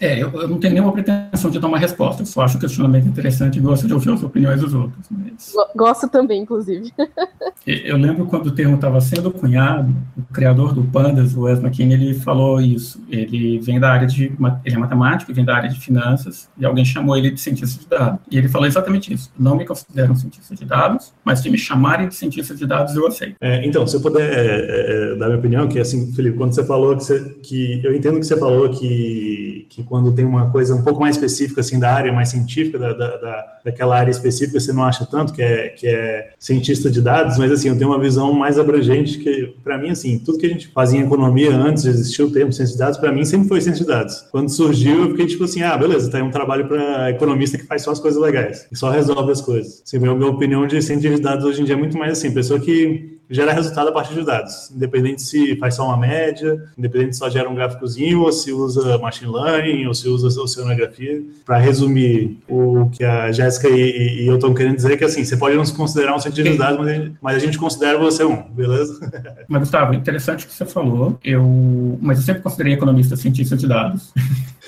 [0.00, 2.60] É, eu, eu não tenho nenhuma pretensão de dar uma resposta, eu só acho o
[2.60, 5.06] questionamento interessante e gosto de ouvir as opiniões dos outros.
[5.10, 5.52] Mas...
[5.76, 6.92] Gosto também, inclusive.
[7.66, 11.94] Eu lembro quando o termo estava sendo cunhado, o criador do Pandas, o Wes McKinney,
[11.94, 14.24] ele falou isso Ele vem da área de.
[14.64, 17.88] Ele é matemático, vem da área de finanças, e alguém chamou ele de cientista de
[17.88, 18.20] dados.
[18.30, 19.32] E ele falou exatamente isso.
[19.38, 22.94] Não me considero um cientista de dados, mas se me chamarem de cientista de dados,
[22.94, 23.36] eu aceito.
[23.40, 26.54] É, então, se eu puder é, é, é dar minha opinião, que assim, Felipe, quando
[26.54, 30.50] você falou que, você, que eu entendo que você falou que, que quando tem uma
[30.50, 34.10] coisa um pouco mais específica, assim, da área mais científica, da, da, da daquela área
[34.10, 37.76] específica, você não acha tanto que é, que é cientista de dados, mas assim, eu
[37.76, 41.04] tenho uma visão mais abrangente que, para mim, assim, tudo que a gente fazia em
[41.04, 44.26] economia antes de existir o termo ciência dados, para mim sempre foi ciência de dados.
[44.32, 47.64] Quando surgiu, eu fiquei tipo assim, ah, beleza, tá aí um trabalho para economista que
[47.64, 49.82] faz só as coisas legais, e só resolve as coisas.
[49.86, 52.32] Assim, minha, minha opinião de ciência de dados hoje em dia é muito mais assim,
[52.32, 57.12] pessoa que gera resultado a partir de dados, independente se faz só uma média, independente
[57.12, 61.22] se só gera um gráficozinho, ou se usa machine learning, ou se usa oceanografia.
[61.44, 65.24] Para resumir, o que a Jéssica e, e, eu estão querendo dizer é que assim,
[65.24, 67.58] você pode não se considerar um cientista de dados, mas a, gente, mas a gente
[67.58, 68.98] considera você um, beleza?
[69.48, 73.66] Mas, Gustavo, interessante o que você falou, eu, mas eu sempre considerei economista cientista de
[73.66, 74.12] dados.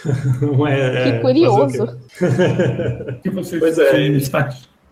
[0.68, 1.96] é, que curioso.
[3.22, 3.92] que você pois é.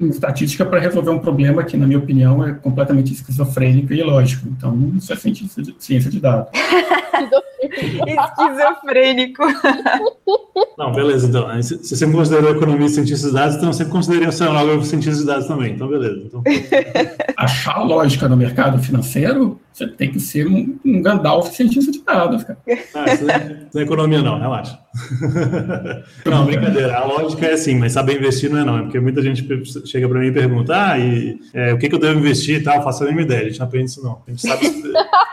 [0.08, 4.48] Está estatística para resolver um problema que, na minha opinião, é completamente esquizofrênico e ilógico.
[4.48, 6.48] Então, isso é ciência de, ciência de dados.
[7.62, 9.42] Esquizofrênico.
[10.78, 11.28] Não, beleza.
[11.28, 14.28] Então, se você sempre considerou economia e cientista de dados, então eu sempre considerei o
[14.30, 15.74] oceanógrafo cientista de dados também.
[15.74, 16.22] Então, beleza.
[16.24, 16.42] Então...
[17.36, 22.44] Achar lógica no mercado financeiro você tem que ser um, um Gandalf cientista de dados,
[22.44, 22.59] cara.
[22.94, 24.78] Ah, isso não, é, isso não é economia, não, relaxa.
[26.26, 26.96] não, brincadeira.
[26.96, 28.78] A lógica é assim, mas saber investir não é não.
[28.78, 29.46] É porque muita gente
[29.87, 32.62] chega para mim e pergunta: ah, e, é, o que, que eu devo investir e
[32.62, 32.76] tal?
[32.76, 33.42] Eu faço a mesma ideia.
[33.42, 34.22] A gente não aprende isso, não.
[34.26, 34.83] A gente sabe,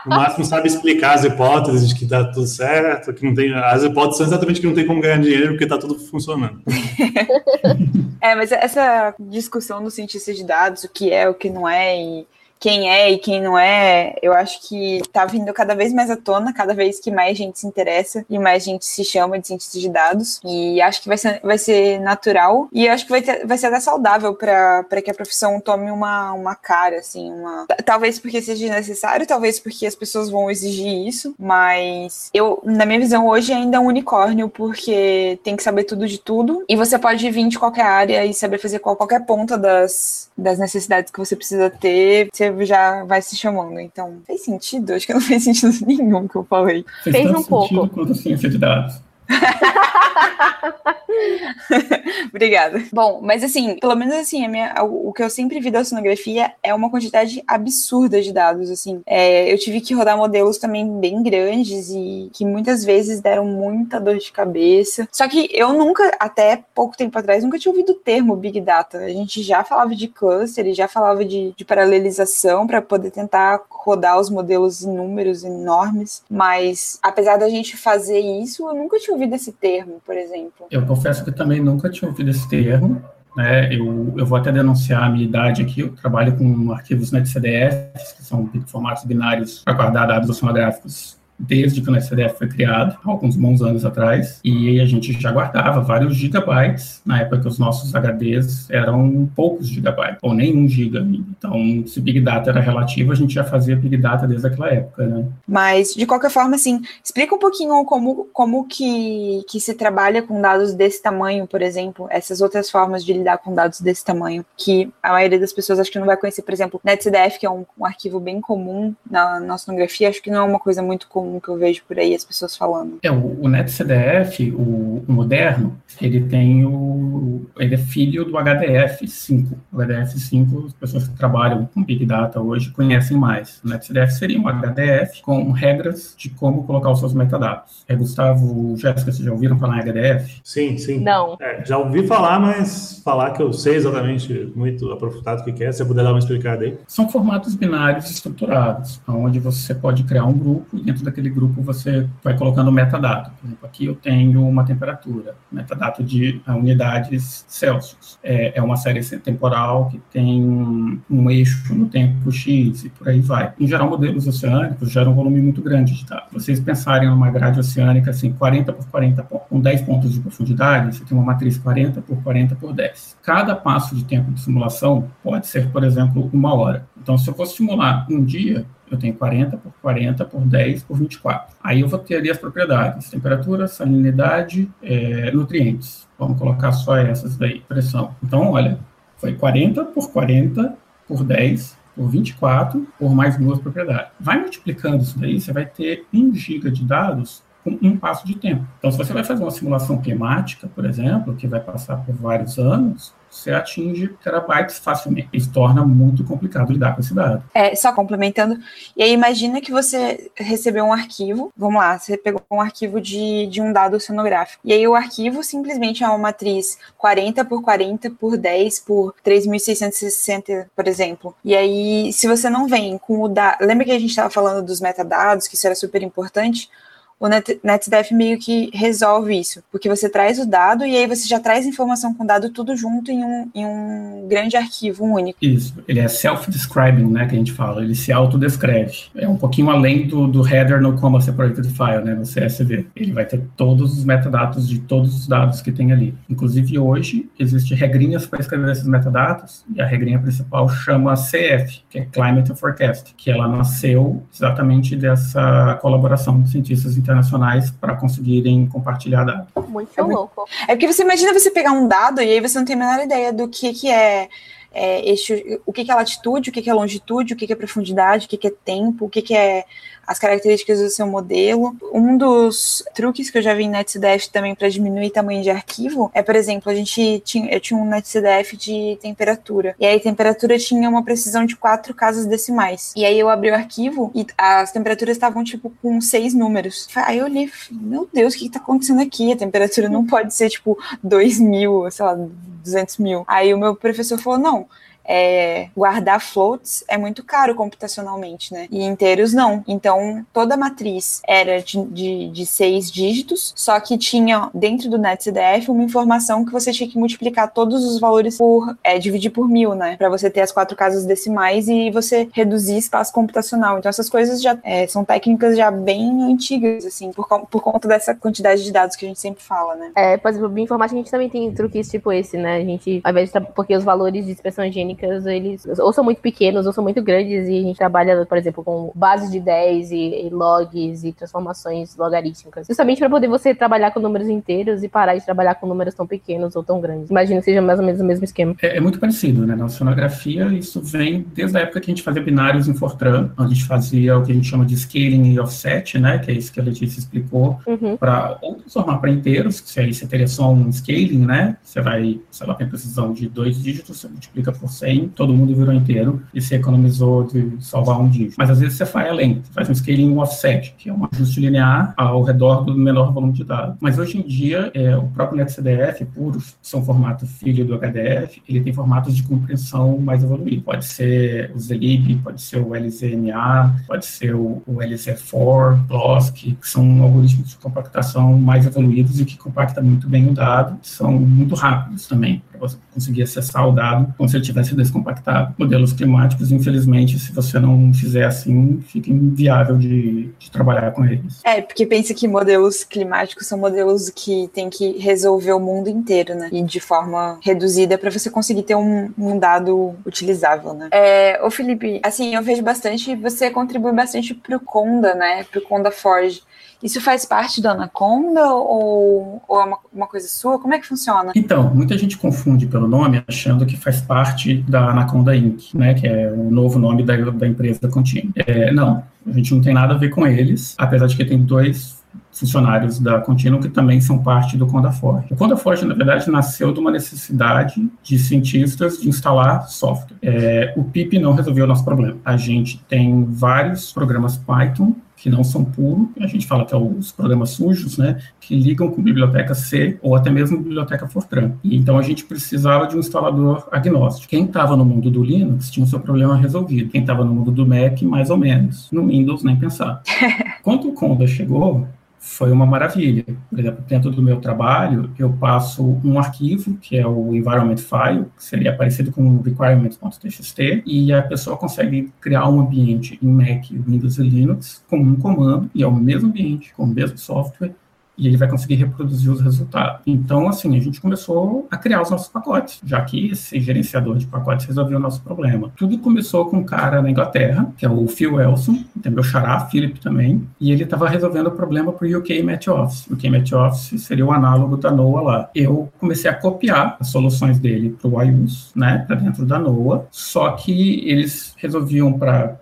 [0.05, 3.53] no máximo, sabe explicar as hipóteses de que tá tudo certo, que não tem.
[3.53, 6.61] As hipóteses são exatamente que não tem como ganhar dinheiro porque tá tudo funcionando.
[8.21, 11.99] é, mas essa discussão do cientista de dados, o que é, o que não é,
[11.99, 12.27] e
[12.59, 16.15] quem é e quem não é, eu acho que tá vindo cada vez mais à
[16.15, 19.79] tona, cada vez que mais gente se interessa e mais gente se chama de cientista
[19.79, 20.39] de dados.
[20.43, 23.67] E acho que vai ser, vai ser natural e acho que vai, ter, vai ser
[23.67, 27.65] até saudável para que a profissão tome uma, uma cara, assim, uma.
[27.85, 32.99] Talvez porque seja necessário, talvez porque as pessoas vão exigir isso, mas eu, na minha
[32.99, 36.97] visão, hoje ainda é um unicórnio, porque tem que saber tudo de tudo e você
[36.97, 41.35] pode vir de qualquer área e saber fazer qualquer ponta das, das necessidades que você
[41.35, 42.29] precisa ter.
[42.33, 43.79] Você já vai se chamando.
[43.79, 44.93] Então, fez sentido?
[44.93, 46.85] Acho que não fez sentido nenhum que eu falei.
[47.03, 47.87] Fez, fez um pouco.
[47.89, 49.06] quanto ciência de dados.
[52.33, 52.83] Obrigada.
[52.91, 56.53] Bom, mas assim, pelo menos assim, minha, o, o, que eu sempre vi da oceanografia
[56.63, 59.01] é uma quantidade absurda de dados, assim.
[59.05, 63.99] É, eu tive que rodar modelos também bem grandes e que muitas vezes deram muita
[63.99, 65.07] dor de cabeça.
[65.11, 68.99] Só que eu nunca, até pouco tempo atrás, nunca tinha ouvido o termo Big Data.
[68.99, 73.61] A gente já falava de cluster e já falava de, de paralelização para poder tentar
[73.69, 79.16] rodar os modelos em números enormes, mas apesar da gente fazer isso, eu nunca tinha
[79.17, 80.67] ouvido esse termo, por exemplo.
[80.71, 83.01] Eu confesso que também nunca tinha ouvido esse termo.
[83.35, 83.73] Né?
[83.75, 85.81] Eu, eu vou até denunciar a minha idade aqui.
[85.81, 91.89] Eu trabalho com arquivos NetCDF, que são formatos binários para guardar dados oceanográficos desde que
[91.89, 97.01] o NetCDF foi criado, alguns bons anos atrás, e a gente já guardava vários gigabytes,
[97.05, 100.99] na época que os nossos HDs eram poucos gigabytes, ou nem um giga.
[100.99, 105.05] Então, se Big Data era relativo, a gente já fazia Big Data desde aquela época,
[105.05, 105.25] né?
[105.47, 110.41] Mas, de qualquer forma, assim, explica um pouquinho como, como que, que se trabalha com
[110.41, 114.91] dados desse tamanho, por exemplo, essas outras formas de lidar com dados desse tamanho, que
[115.01, 117.65] a maioria das pessoas acho que não vai conhecer, por exemplo, NetCDF, que é um,
[117.77, 121.26] um arquivo bem comum na, na sonografia, acho que não é uma coisa muito comum
[121.27, 122.99] comum que eu vejo por aí as pessoas falando.
[123.03, 127.45] É, o, o NetCDF, o, o, moderno, ele tem o.
[127.57, 129.51] ele é filho do HDF5.
[129.71, 133.61] O HDF5, as pessoas que trabalham com Big Data hoje conhecem mais.
[133.63, 137.83] O NetCDF seria um HDF com regras de como colocar os seus metadados.
[137.87, 140.41] É, Gustavo, Jéssica, vocês já ouviram falar em HDF?
[140.43, 140.99] Sim, sim.
[140.99, 141.37] Não.
[141.39, 145.71] É, já ouvi falar, mas falar que eu sei exatamente muito aprofundado o que é,
[145.71, 146.77] se você puder dar uma explicada aí.
[146.87, 152.07] São formatos binários estruturados, onde você pode criar um grupo e dentro daquele grupo você
[152.23, 153.31] vai colocando metadado.
[153.39, 158.19] Por exemplo, aqui eu tenho uma temperatura, metadado de unidades Celsius.
[158.23, 163.07] É, é uma série temporal que tem um, um, eixo no tempo X e por
[163.09, 163.53] aí vai.
[163.59, 166.31] Em geral, modelos oceânicos geram um volume muito grande de dados.
[166.31, 171.05] Vocês pensarem numa grade oceânica assim, 40 por 40 com 10 pontos de profundidade, você
[171.05, 173.17] tem uma matriz 40 por 40 por 10.
[173.21, 176.87] Cada passo de tempo de simulação pode ser, por exemplo, uma hora.
[177.01, 180.97] Então, se eu for simular um dia, eu tenho 40 por 40 por 10 por
[180.97, 181.55] 24.
[181.63, 186.07] Aí eu vou ter ali as propriedades, temperatura, salinidade, é, nutrientes.
[186.17, 188.15] Vamos colocar só essas daí, pressão.
[188.23, 188.79] Então, olha,
[189.17, 190.75] foi 40 por 40
[191.07, 194.11] por 10 por 24 por mais duas propriedades.
[194.19, 198.35] Vai multiplicando isso daí, você vai ter 1 giga de dados com um passo de
[198.35, 198.65] tempo.
[198.77, 202.57] Então, se você vai fazer uma simulação climática, por exemplo, que vai passar por vários
[202.57, 205.29] anos, você atinge terabytes facilmente.
[205.33, 207.43] Isso torna muito complicado lidar com esse dado.
[207.53, 208.57] É, só complementando,
[208.95, 213.47] e aí imagina que você recebeu um arquivo, vamos lá, você pegou um arquivo de,
[213.47, 218.11] de um dado oceanográfico, e aí o arquivo simplesmente é uma matriz 40 por 40
[218.11, 221.35] por 10 por 3.660, por exemplo.
[221.43, 223.63] E aí, se você não vem com o dado...
[223.65, 226.69] Lembra que a gente estava falando dos metadados, que isso era super importante?
[227.19, 231.27] O Net, NetDef meio que resolve isso, porque você traz o dado e aí você
[231.27, 235.37] já traz informação com o dado tudo junto em um, em um grande arquivo único.
[235.41, 239.05] Isso, ele é self-describing, né, que a gente fala, ele se autodescreve.
[239.15, 242.87] É um pouquinho além do, do header no comma separated file, né, no CSV.
[242.95, 246.13] Ele vai ter todos os metadados de todos os dados que tem ali.
[246.29, 251.99] Inclusive hoje existem regrinhas para escrever esses metadados e a regrinha principal chama CF, que
[251.99, 259.23] é Climate Forecast, que ela nasceu exatamente dessa colaboração de cientistas internacionais para conseguirem compartilhar
[259.23, 259.47] dados.
[259.69, 260.45] Muito é louco.
[260.67, 263.03] É porque você imagina você pegar um dado e aí você não tem a menor
[263.03, 264.27] ideia do que, que é,
[264.73, 267.53] é este, o que, que é latitude, o que, que é longitude, o que, que
[267.53, 269.63] é profundidade, o que, que é tempo, o que, que é
[270.07, 271.75] as características do seu modelo.
[271.93, 276.09] Um dos truques que eu já vi em NetCDF também para diminuir tamanho de arquivo
[276.13, 279.75] é, por exemplo, a gente tinha, eu tinha um NetCDF de temperatura.
[279.79, 282.93] E aí a temperatura tinha uma precisão de quatro casas decimais.
[282.95, 286.87] E aí eu abri o arquivo e as temperaturas estavam tipo com seis números.
[286.95, 289.31] Aí eu li, meu Deus, o que, está acontecendo aqui?
[289.31, 292.17] A temperatura não pode ser tipo dois mil, sei lá,
[292.63, 293.23] 200 mil.
[293.27, 294.67] Aí o meu professor falou: não,
[295.07, 298.67] é, guardar floats é muito caro computacionalmente, né?
[298.69, 299.63] E inteiros não.
[299.67, 304.97] Então, toda a matriz era de, de, de seis dígitos, só que tinha dentro do
[304.97, 309.47] NetCDF uma informação que você tinha que multiplicar todos os valores por, é, dividir por
[309.47, 309.95] mil, né?
[309.95, 313.77] Para você ter as quatro casas decimais e você reduzir espaço computacional.
[313.77, 318.13] Então, essas coisas já é, são técnicas já bem antigas, assim, por, por conta dessa
[318.13, 319.91] quantidade de dados que a gente sempre fala, né?
[319.95, 322.57] É, por exemplo, bioinformática a gente também tem truques tipo esse, né?
[322.57, 326.03] A gente, ao invés de, porque os valores de expressão higiênica técnicas, eles ou são
[326.03, 329.39] muito pequenos ou são muito grandes e a gente trabalha, por exemplo, com bases de
[329.39, 332.67] 10 e, e logs e transformações logarítmicas.
[332.67, 336.07] Justamente para poder você trabalhar com números inteiros e parar de trabalhar com números tão
[336.07, 337.09] pequenos ou tão grandes.
[337.09, 338.55] Imagino que seja mais ou menos o mesmo esquema.
[338.61, 339.55] É, é muito parecido, né?
[339.55, 343.51] Na sonografia, isso vem desde a época que a gente fazia binários em Fortran, onde
[343.51, 346.17] a gente fazia o que a gente chama de scaling e offset, né?
[346.19, 347.97] Que é isso que a Letícia explicou, uhum.
[347.97, 351.57] para ou transformar para inteiros, que aí você teria só um scaling, né?
[351.61, 355.55] Você vai, se ela tem precisão de dois dígitos, você multiplica por 100, todo mundo
[355.55, 358.35] virou inteiro e você economizou de salvar um dígito.
[358.37, 361.39] Mas às vezes você vai além, você faz um scaling offset, que é um ajuste
[361.39, 363.75] linear ao redor do menor volume de dados.
[363.79, 368.61] Mas hoje em dia, é, o próprio NetCDF, puro, são formato filho do HDF, ele
[368.61, 370.61] tem formatos de compreensão mais evoluído.
[370.61, 376.67] Pode ser o ZLib, pode ser o LZNA, pode ser o, o LZ4, BLOSC, que
[376.67, 381.55] são algoritmos de compactação mais evoluídos e que compactam muito bem o dado, são muito
[381.55, 385.53] rápidos também, você conseguir acessar o dado como se ele tivesse descompactado.
[385.57, 391.41] Modelos climáticos, infelizmente, se você não fizer assim, fica inviável de, de trabalhar com eles.
[391.43, 396.35] É, porque pensa que modelos climáticos são modelos que tem que resolver o mundo inteiro,
[396.35, 396.49] né?
[396.51, 400.89] E de forma reduzida para você conseguir ter um, um dado utilizável, né?
[400.91, 405.43] É, ô Felipe, assim, eu vejo bastante, você contribui bastante pro Conda, né?
[405.51, 406.41] Pro Conda Forge.
[406.81, 410.59] Isso faz parte da Anaconda ou, ou é uma, uma, coisa sua?
[410.59, 411.31] Como é que funciona?
[411.35, 416.07] Então, muita gente confunde pelo nome achando que faz parte da Anaconda Inc., né, que
[416.07, 418.31] é o novo nome da, da empresa contínua.
[418.35, 421.41] É, não, a gente não tem nada a ver com eles, apesar de que tem
[421.41, 421.97] dois
[422.31, 425.27] funcionários da Continuum que também são parte do Condaforge.
[425.31, 430.17] O Condaforge, na verdade, nasceu de uma necessidade de cientistas de instalar software.
[430.21, 432.17] É, o PIP não resolveu o nosso problema.
[432.23, 436.77] A gente tem vários programas Python que não são puros, a gente fala que é
[436.77, 441.53] os programas sujos, né, que ligam com biblioteca C ou até mesmo biblioteca Fortran.
[441.63, 444.29] E, então a gente precisava de um instalador agnóstico.
[444.29, 446.89] Quem estava no mundo do Linux tinha o seu problema resolvido.
[446.89, 448.89] Quem estava no mundo do Mac, mais ou menos.
[448.91, 450.01] No Windows, nem pensar.
[450.61, 451.87] Quando o Conda chegou,
[452.19, 453.23] foi uma maravilha.
[453.49, 458.25] Por exemplo, dentro do meu trabalho, eu passo um arquivo, que é o environment file,
[458.35, 463.69] que seria parecido com o requirements.txt, e a pessoa consegue criar um ambiente em Mac,
[463.71, 467.73] Windows e Linux com um comando, e é o mesmo ambiente, com o mesmo software,
[468.17, 470.01] e ele vai conseguir reproduzir os resultados.
[470.05, 474.25] Então, assim, a gente começou a criar os nossos pacotes, já que esse gerenciador de
[474.25, 475.71] pacotes resolveu o nosso problema.
[475.75, 479.59] Tudo começou com um cara na Inglaterra, que é o Phil Elson, tem meu xará,
[479.67, 483.07] Philip também, e ele estava resolvendo o problema para o UK Match Office.
[483.07, 485.49] O UK Match Office seria o análogo da NOAA lá.
[485.53, 490.05] Eu comecei a copiar as soluções dele para o iUse, né, para dentro da NOAA,
[490.11, 492.59] só que eles resolviam para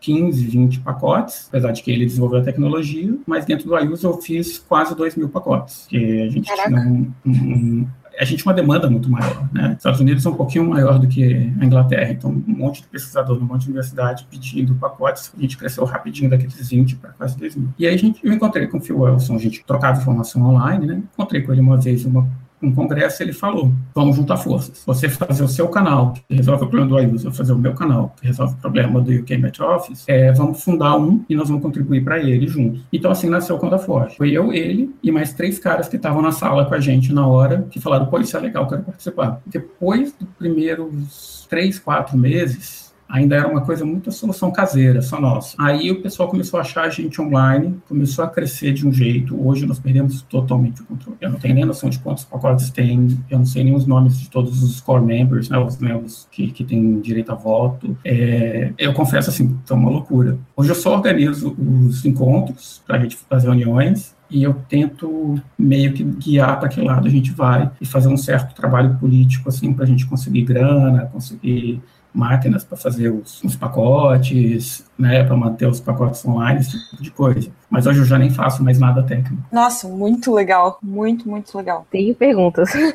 [0.00, 4.14] 15, 20 pacotes, apesar de que ele desenvolveu a tecnologia, mas dentro do iUse eu
[4.14, 6.68] fiz quase quase 2 mil pacotes, que a gente Caraca.
[6.68, 7.86] tinha um, um,
[8.18, 9.70] a gente tinha uma demanda muito maior, né?
[9.70, 12.88] Os Estados Unidos é um pouquinho maior do que a Inglaterra, então um monte de
[12.88, 17.36] pesquisador, um monte de universidade pedindo pacotes, a gente cresceu rapidinho daqueles 20 para quase
[17.36, 17.68] 2 mil.
[17.78, 20.86] E aí a gente, eu encontrei com o Phil Wilson, a gente trocava informação online,
[20.86, 21.02] né?
[21.14, 22.28] Encontrei com ele uma vez uma
[22.62, 24.82] um congresso, ele falou: vamos juntar forças.
[24.86, 27.74] Você fazer o seu canal, que resolve o problema do iUse, eu fazer o meu
[27.74, 31.48] canal, que resolve o problema do UK Match Office, é, vamos fundar um e nós
[31.48, 32.82] vamos contribuir para ele juntos.
[32.92, 34.16] Então, assim nasceu o Conda Forte.
[34.16, 37.26] Foi eu, ele e mais três caras que estavam na sala com a gente na
[37.26, 39.40] hora, que falaram: pô, isso é legal, quero participar.
[39.46, 45.56] Depois dos primeiros três, quatro meses, ainda era uma coisa muito solução caseira, só nossa.
[45.58, 49.40] Aí o pessoal começou a achar a gente online, começou a crescer de um jeito.
[49.40, 51.16] Hoje nós perdemos totalmente o controle.
[51.20, 54.18] Eu não tenho nem noção de quantos pacotes tem, eu não sei nem os nomes
[54.20, 57.96] de todos os core members, né, os membros que, que têm direito a voto.
[58.04, 60.38] É, eu confesso assim, é uma loucura.
[60.56, 65.92] Hoje eu só organizo os encontros para a gente fazer reuniões, e eu tento meio
[65.92, 69.72] que guiar para que lado a gente vai e fazer um certo trabalho político assim
[69.72, 71.80] para a gente conseguir grana, conseguir
[72.18, 77.10] máquinas para fazer os, os, pacotes, né, para manter os pacotes online, esse tipo de
[77.10, 77.50] coisa.
[77.70, 79.42] Mas hoje eu já nem faço mais nada técnico.
[79.52, 81.86] Nossa, muito legal, muito, muito legal.
[81.90, 82.74] Tenho perguntas.
[82.74, 82.88] uh,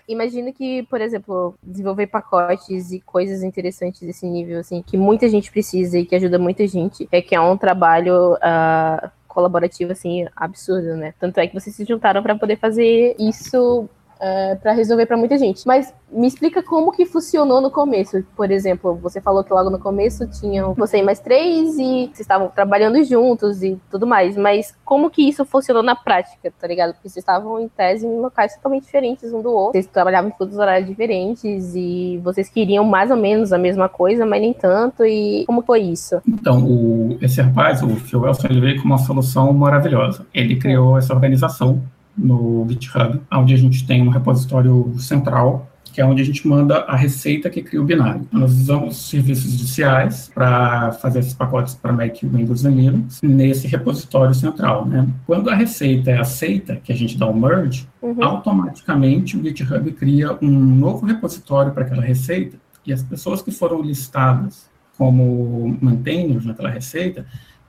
[0.08, 5.50] imagino que, por exemplo, desenvolver pacotes e coisas interessantes desse nível, assim, que muita gente
[5.50, 10.96] precisa e que ajuda muita gente, é que é um trabalho uh, colaborativo, assim, absurdo,
[10.96, 11.12] né?
[11.20, 13.86] Tanto é que vocês se juntaram para poder fazer isso
[14.20, 15.66] é, para resolver para muita gente.
[15.66, 18.22] Mas me explica como que funcionou no começo.
[18.36, 22.20] Por exemplo, você falou que logo no começo tinham você e mais três e vocês
[22.20, 24.36] estavam trabalhando juntos e tudo mais.
[24.36, 26.92] Mas como que isso funcionou na prática, tá ligado?
[26.94, 29.72] Porque vocês estavam em tese em locais totalmente diferentes um do outro.
[29.72, 34.24] Vocês trabalhavam em todos horários diferentes e vocês queriam mais ou menos a mesma coisa,
[34.24, 35.04] mas nem tanto.
[35.04, 36.20] E como foi isso?
[36.26, 40.26] Então, o, esse rapaz, o Phil Wilson, ele veio com uma solução maravilhosa.
[40.32, 41.82] Ele criou essa organização
[42.16, 46.80] no GitHub, onde a gente tem um repositório central que é onde a gente manda
[46.80, 48.20] a receita que cria o binário.
[48.20, 53.66] Então, nós usamos serviços judiciais para fazer esses pacotes para Mac, Windows e Linux nesse
[53.66, 54.84] repositório central.
[54.84, 55.08] Né?
[55.24, 58.22] Quando a receita é aceita, que a gente dá o um merge, uhum.
[58.22, 63.80] automaticamente o GitHub cria um novo repositório para aquela receita e as pessoas que foram
[63.80, 64.68] listadas
[64.98, 67.24] como maintainers naquela receita,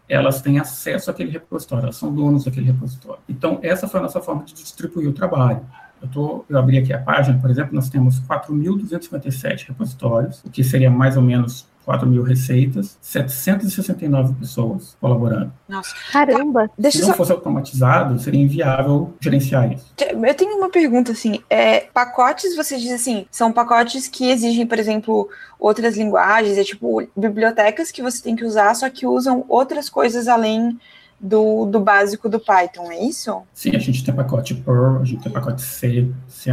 [0.07, 3.21] elas têm acesso àquele repositório, elas são donos daquele repositório.
[3.27, 5.61] Então, essa foi a nossa forma de distribuir o trabalho.
[6.01, 10.63] Eu, tô, eu abri aqui a página, por exemplo, nós temos 4.257 repositórios, o que
[10.63, 15.53] seria mais ou menos 4 mil receitas, 769 pessoas colaborando.
[15.69, 15.95] Nossa.
[16.11, 16.69] Caramba!
[16.77, 17.15] Deixa Se não só...
[17.15, 19.93] fosse automatizado, seria inviável gerenciar isso.
[19.97, 24.77] Eu tenho uma pergunta, assim, é, pacotes, você diz assim, são pacotes que exigem, por
[24.77, 29.89] exemplo, outras linguagens, é tipo bibliotecas que você tem que usar, só que usam outras
[29.89, 30.77] coisas além
[31.19, 33.41] do, do básico do Python, é isso?
[33.53, 36.51] Sim, a gente tem pacote Perl, a gente tem pacote C, C++,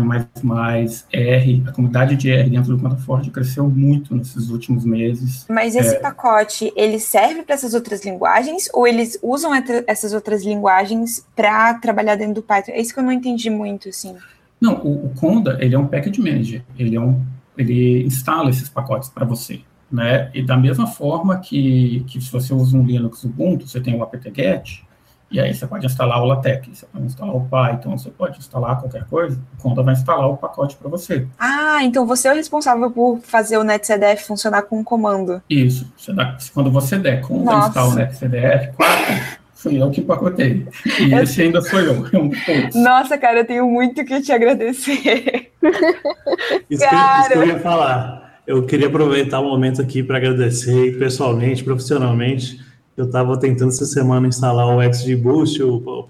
[1.12, 1.62] R.
[1.66, 5.44] A comunidade de R dentro do Contafort cresceu muito nesses últimos meses.
[5.48, 5.98] Mas esse é...
[6.00, 9.52] pacote, ele serve para essas outras linguagens ou eles usam
[9.86, 12.72] essas outras linguagens para trabalhar dentro do Python?
[12.72, 14.16] É isso que eu não entendi muito, assim.
[14.60, 16.62] Não, o, o Conda, ele é um package manager.
[16.78, 17.22] Ele é um
[17.56, 19.60] ele instala esses pacotes para você.
[19.94, 20.28] Né?
[20.34, 24.02] E da mesma forma que, que se você usa um Linux Ubuntu, você tem o
[24.02, 24.84] apt-get,
[25.30, 28.80] e aí você pode instalar o LaTeX, você pode instalar o Python, você pode instalar
[28.80, 31.28] qualquer coisa, o Conda vai instalar o pacote para você.
[31.38, 35.40] Ah, então você é o responsável por fazer o NetCDF funcionar com um comando.
[35.48, 35.92] Isso.
[35.96, 37.68] Você dá, quando você der Conda Nossa.
[37.68, 39.14] instala o NetCDF 4,
[39.54, 40.66] fui eu que empacotei.
[41.00, 41.22] E eu...
[41.22, 42.04] esse ainda sou eu.
[42.06, 45.52] É Nossa, cara, eu tenho muito que te agradecer.
[46.68, 47.28] isso, cara...
[47.28, 51.64] que, isso que eu ia falar eu queria aproveitar o momento aqui para agradecer pessoalmente,
[51.64, 52.60] profissionalmente.
[52.96, 55.58] Eu estava tentando essa semana instalar o XGBoost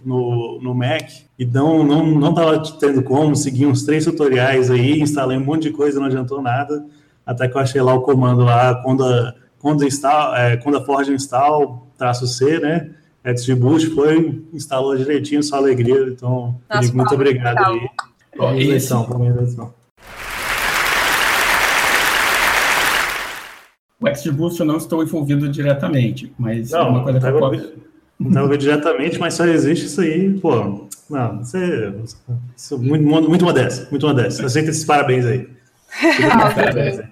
[0.05, 1.09] no, no Mac
[1.39, 5.63] e não não não estava tendo como, seguir uns três tutoriais aí, instalei um monte
[5.63, 6.85] de coisa, não adiantou nada,
[7.25, 10.85] até que eu achei lá o comando lá, quando a, quando install, é, quando a
[10.85, 12.91] Forge install, traço C, né?
[13.25, 17.89] XGBoost foi, instalou direitinho, só alegria, então, Nossa, muito obrigado aí.
[18.37, 19.75] Boa eleição, boa
[24.05, 27.73] O XGBoost eu não estou envolvido diretamente, mas não, é uma coisa que eu posso...
[28.21, 30.87] Não envolvido diretamente, mas só existe isso aí, pô.
[31.09, 31.91] Não, você,
[32.55, 34.45] você muito, muito modesto, muito modesto.
[34.45, 35.49] Aceita esses parabéns aí.
[36.55, 37.07] parabéns aí.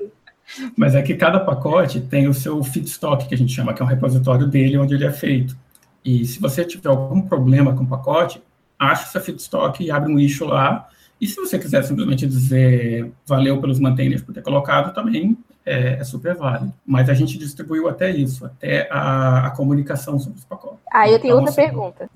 [0.76, 3.84] Mas é que cada pacote tem o seu feedstock, que a gente chama, que é
[3.84, 5.56] um repositório dele onde ele é feito.
[6.04, 8.42] E se você tiver algum problema com o pacote,
[8.78, 10.88] acha essa feedstock e abre um issue lá.
[11.18, 16.04] E se você quiser simplesmente dizer valeu pelos maintainers por ter colocado, também é, é,
[16.04, 16.72] super válido.
[16.86, 20.80] Mas a gente distribuiu até isso, até a, a comunicação sobre os pacotes.
[20.92, 22.10] Ah, eu tenho então, outra assim, pergunta.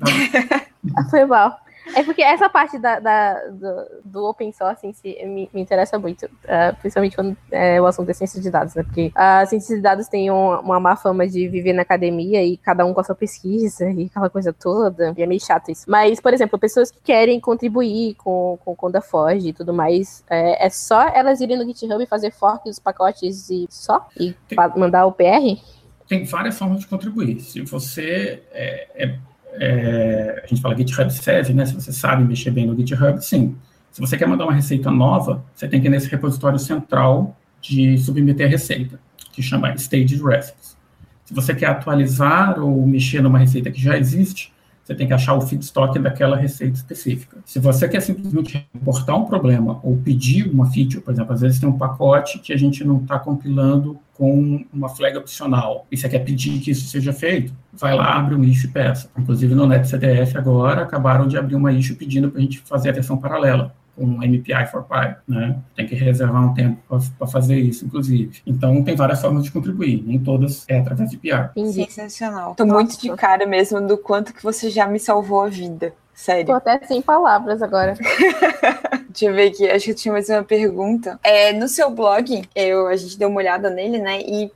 [1.11, 1.59] Foi mal.
[1.95, 5.99] É porque essa parte da, da do, do, open source em si me, me interessa
[5.99, 8.82] muito, uh, principalmente quando é, o assunto é ciência de dados, né?
[8.82, 12.57] Porque a ciência de dados tem um, uma má fama de viver na academia e
[12.57, 15.84] cada um com a sua pesquisa e aquela coisa toda, e é meio chato isso.
[15.89, 20.24] Mas, por exemplo, pessoas que querem contribuir com, com o Conda Forge e tudo mais,
[20.28, 24.07] é, é só elas irem no GitHub e fazer fork dos pacotes e só?
[24.18, 25.61] E tem, mandar o PR?
[26.09, 27.41] Tem várias formas de contribuir.
[27.41, 29.18] Se você é, é
[29.59, 31.67] é, a gente fala GitHub Serve, né?
[31.67, 33.57] Se você sabe mexer bem no GitHub, sim.
[33.91, 37.97] Se você quer mandar uma receita nova, você tem que ir nesse repositório central de
[37.99, 39.01] submeter a receita,
[39.33, 40.77] que chama Staged Recipes.
[41.25, 44.53] Se você quer atualizar ou mexer numa receita que já existe,
[44.87, 47.39] você tem que achar o feedstock daquela receita específica.
[47.45, 51.59] Se você quer simplesmente reportar um problema ou pedir uma feature, por exemplo, às vezes
[51.59, 56.09] tem um pacote que a gente não está compilando com uma flag opcional e você
[56.09, 59.11] quer pedir que isso seja feito, vai lá, abre um issue e peça.
[59.18, 62.93] Inclusive no NetCDF agora acabaram de abrir uma issue pedindo para a gente fazer a
[62.93, 65.59] versão paralela com MPI for Pi, né?
[65.74, 66.78] Tem que reservar um tempo
[67.18, 68.42] para fazer isso, inclusive.
[68.47, 71.51] Então, tem várias formas de contribuir, nem todas é através de PR.
[71.72, 72.55] Sensacional.
[72.55, 75.94] Tô muito de cara mesmo do quanto que você já me salvou a vida.
[76.14, 76.47] Sério.
[76.47, 77.94] Tô até sem palavras agora.
[79.09, 81.18] Deixa eu ver aqui, acho que eu tinha mais uma pergunta.
[81.22, 84.20] É, no seu blog, eu, a gente deu uma olhada nele, né?
[84.20, 84.51] E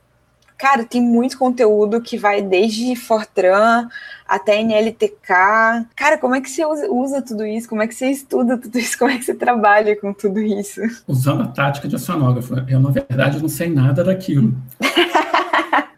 [0.61, 3.87] Cara, tem muito conteúdo que vai desde Fortran
[4.27, 5.87] até NLTK.
[5.95, 7.67] Cara, como é que você usa, tudo isso?
[7.67, 8.95] Como é que você estuda tudo isso?
[8.95, 10.79] Como é que você trabalha com tudo isso?
[11.07, 12.53] Usando a tática de oceanógrafo.
[12.67, 14.53] Eu, na verdade, não sei nada daquilo.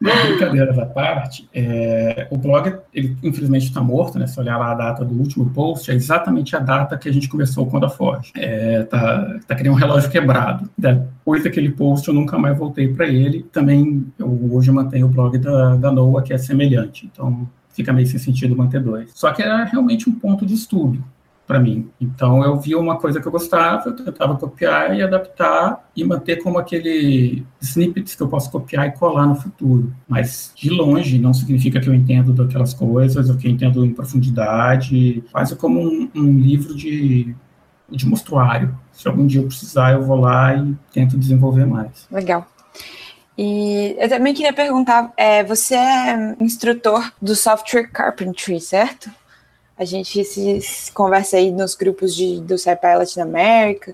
[0.04, 4.28] Mas, brincadeiras à parte, é, o blog, ele infelizmente está morto, né?
[4.28, 7.30] Se olhar lá a data do último post, é exatamente a data que a gente
[7.30, 8.34] começou com a Forge.
[8.36, 10.70] É, tá, tá criando um relógio quebrado.
[10.78, 13.44] Depois daquele post, eu nunca mais voltei para ele.
[13.50, 17.10] Também, eu hoje mantenho o blog da, da NOAA, que é semelhante.
[17.10, 19.10] Então, fica meio sem sentido manter dois.
[19.14, 21.02] Só que era realmente um ponto de estudo.
[21.46, 21.90] Para mim.
[22.00, 26.42] Então eu via uma coisa que eu gostava, eu tentava copiar e adaptar e manter
[26.42, 29.94] como aquele snippets que eu posso copiar e colar no futuro.
[30.08, 33.94] Mas de longe não significa que eu entendo daquelas coisas, ou que eu entendo em
[33.94, 37.36] profundidade, quase como um, um livro de,
[37.90, 38.78] de mostruário.
[38.92, 42.08] Se algum dia eu precisar, eu vou lá e tento desenvolver mais.
[42.10, 42.48] Legal.
[43.38, 49.10] E eu também queria perguntar, é, você é instrutor do Software Carpentry, certo?
[49.84, 53.94] A gente se, se conversa aí nos grupos de, do SciPilot na América,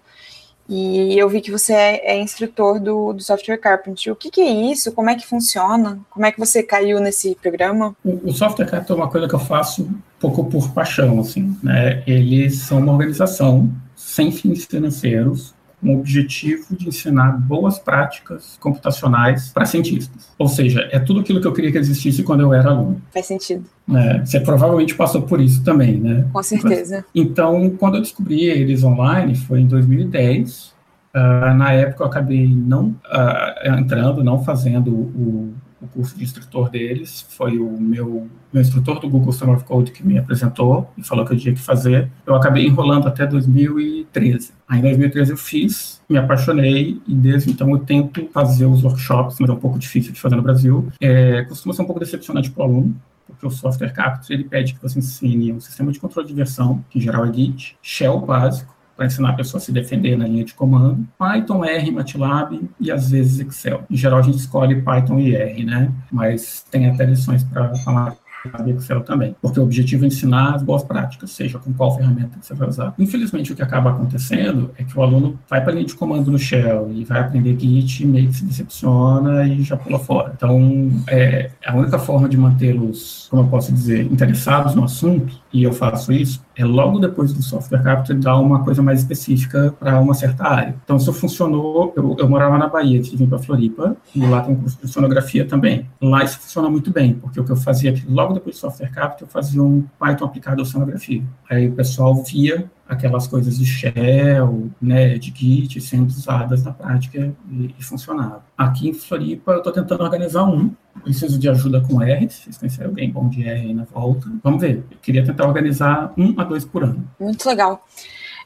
[0.69, 4.11] e eu vi que você é, é instrutor do, do, Software Carpentry.
[4.11, 4.91] O que, que, é isso?
[4.91, 5.99] Como é que funciona?
[6.11, 7.95] Como é que você caiu nesse programa?
[8.05, 11.57] O, o Software Carpentry é uma coisa que eu faço um pouco por paixão, assim,
[11.63, 12.03] né?
[12.05, 19.49] Eles são uma organização sem fins financeiros, com o objetivo de ensinar boas práticas computacionais
[19.49, 20.30] para cientistas.
[20.38, 23.01] Ou seja, é tudo aquilo que eu queria que existisse quando eu era aluno.
[23.13, 23.63] Faz sentido.
[23.93, 26.25] É, você provavelmente passou por isso também, né?
[26.32, 27.05] Com certeza.
[27.15, 30.65] Então, quando eu descobri eles online, foi em 2010.
[30.65, 30.73] Uh,
[31.15, 36.69] ah, na época, eu acabei não uh, entrando, não fazendo o, o curso de instrutor
[36.69, 41.03] deles, foi o meu, meu instrutor do Google Summer of Code que me apresentou e
[41.03, 42.09] falou que eu tinha que fazer.
[42.25, 44.51] Eu acabei enrolando até 2013.
[44.67, 49.38] Aí em 2013 eu fiz, me apaixonei e desde então eu tento fazer os workshops,
[49.39, 50.88] mas é um pouco difícil de fazer no Brasil.
[50.99, 54.73] É, costuma ser um pouco decepcionante para o aluno, porque o software Capture ele pede
[54.73, 58.19] que você ensine um sistema de controle de versão, que em geral é Git, Shell
[58.19, 62.69] básico, para ensinar a pessoa a se defender na linha de comando, Python, R, MATLAB
[62.81, 63.83] e às vezes Excel.
[63.89, 65.89] Em geral a gente escolhe Python e R, né?
[66.11, 68.17] Mas tem até lições para falar
[68.65, 72.39] e Excel também, porque o objetivo é ensinar as boas práticas, seja com qual ferramenta
[72.39, 72.93] que você vai usar.
[72.97, 76.31] Infelizmente, o que acaba acontecendo é que o aluno vai para a linha de comando
[76.31, 80.33] no Shell e vai aprender Git, meio que se decepciona e já pula fora.
[80.35, 85.63] Então, é, a única forma de mantê-los, como eu posso dizer, interessados no assunto, e
[85.63, 89.99] eu faço isso, é logo depois do software capture dar uma coisa mais específica para
[89.99, 90.75] uma certa área.
[90.83, 94.59] Então, isso funcionou, eu, eu morava na Bahia, tive para Floripa, e lá tem um
[94.59, 95.87] curso de sonografia também.
[96.01, 98.91] Lá isso funciona muito bem, porque o que eu fazia aqui, logo depois do software
[98.91, 101.23] capture, eu fazia um Python aplicado à sonografia.
[101.49, 107.31] Aí o pessoal via aquelas coisas de shell, né, de Git sendo usadas na prática
[107.51, 108.43] e, e funcionava.
[108.57, 110.71] Aqui em Floripa, eu estou tentando organizar um.
[111.03, 114.27] Preciso de ajuda com R, se vocês conhecerem alguém bom de R aí na volta.
[114.43, 114.83] Vamos ver.
[114.91, 117.07] Eu queria tentar organizar um a dois por ano.
[117.19, 117.85] Muito legal.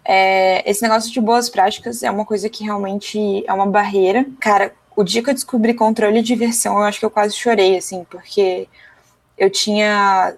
[0.05, 4.25] É, esse negócio de boas práticas é uma coisa que realmente é uma barreira.
[4.39, 7.77] Cara, o dia que eu descobri controle de versão, eu acho que eu quase chorei,
[7.77, 8.67] assim, porque
[9.37, 10.35] eu tinha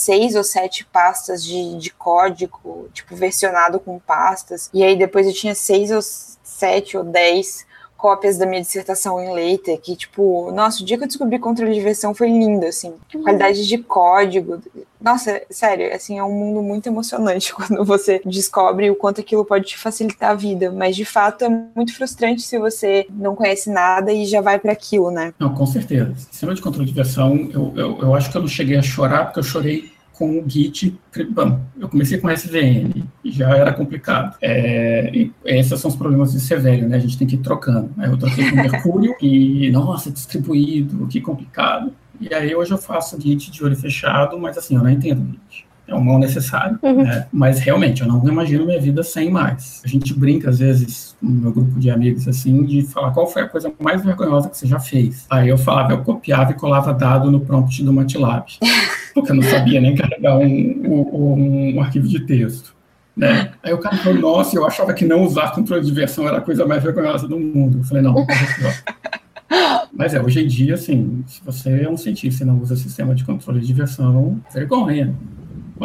[0.00, 4.70] seis ou sete pastas de, de código, tipo, versionado com pastas.
[4.72, 7.66] E aí depois eu tinha seis ou sete ou dez
[8.00, 11.74] cópias da minha dissertação em Leiter, que, tipo, nossa, o dia que eu descobri controle
[11.74, 12.94] de versão foi lindo, assim.
[13.14, 13.22] Uhum.
[13.22, 14.58] Qualidade de código.
[14.98, 19.66] Nossa, sério, assim, é um mundo muito emocionante quando você descobre o quanto aquilo pode
[19.66, 20.72] te facilitar a vida.
[20.72, 24.72] Mas, de fato, é muito frustrante se você não conhece nada e já vai para
[24.72, 25.34] aquilo, né?
[25.38, 26.14] Não, com certeza.
[26.30, 29.26] Sistema de controle de versão, eu, eu, eu acho que eu não cheguei a chorar,
[29.26, 30.94] porque eu chorei com o Git.
[31.30, 34.36] Bom, eu comecei com SVN já era complicado.
[34.42, 35.10] É,
[35.46, 36.98] esses são os problemas de ser velho, né?
[36.98, 37.90] A gente tem que ir trocando.
[37.98, 41.90] Eu troquei com Mercúrio e, nossa, distribuído, que complicado.
[42.20, 45.70] E aí hoje eu faço Git de olho fechado, mas assim, eu não entendo Git
[45.88, 47.02] é um mal necessário, uhum.
[47.02, 47.26] né?
[47.32, 49.82] mas realmente eu não imagino minha vida sem mais.
[49.84, 53.42] A gente brinca às vezes no meu grupo de amigos assim de falar qual foi
[53.42, 55.26] a coisa mais vergonhosa que você já fez.
[55.30, 58.46] Aí eu falava, eu copiava e colava dado no prompt do MATLAB,
[59.14, 62.74] porque eu não sabia nem carregar um, um, um arquivo de texto.
[63.16, 63.52] Né?
[63.62, 66.40] Aí o cara falou, nossa, eu achava que não usar controle de versão era a
[66.40, 67.78] coisa mais vergonhosa do mundo.
[67.78, 68.26] Eu falei, não, não
[69.92, 73.14] Mas é, hoje em dia, assim, se você é um cientista e não usa sistema
[73.14, 75.14] de controle de versão, vergonha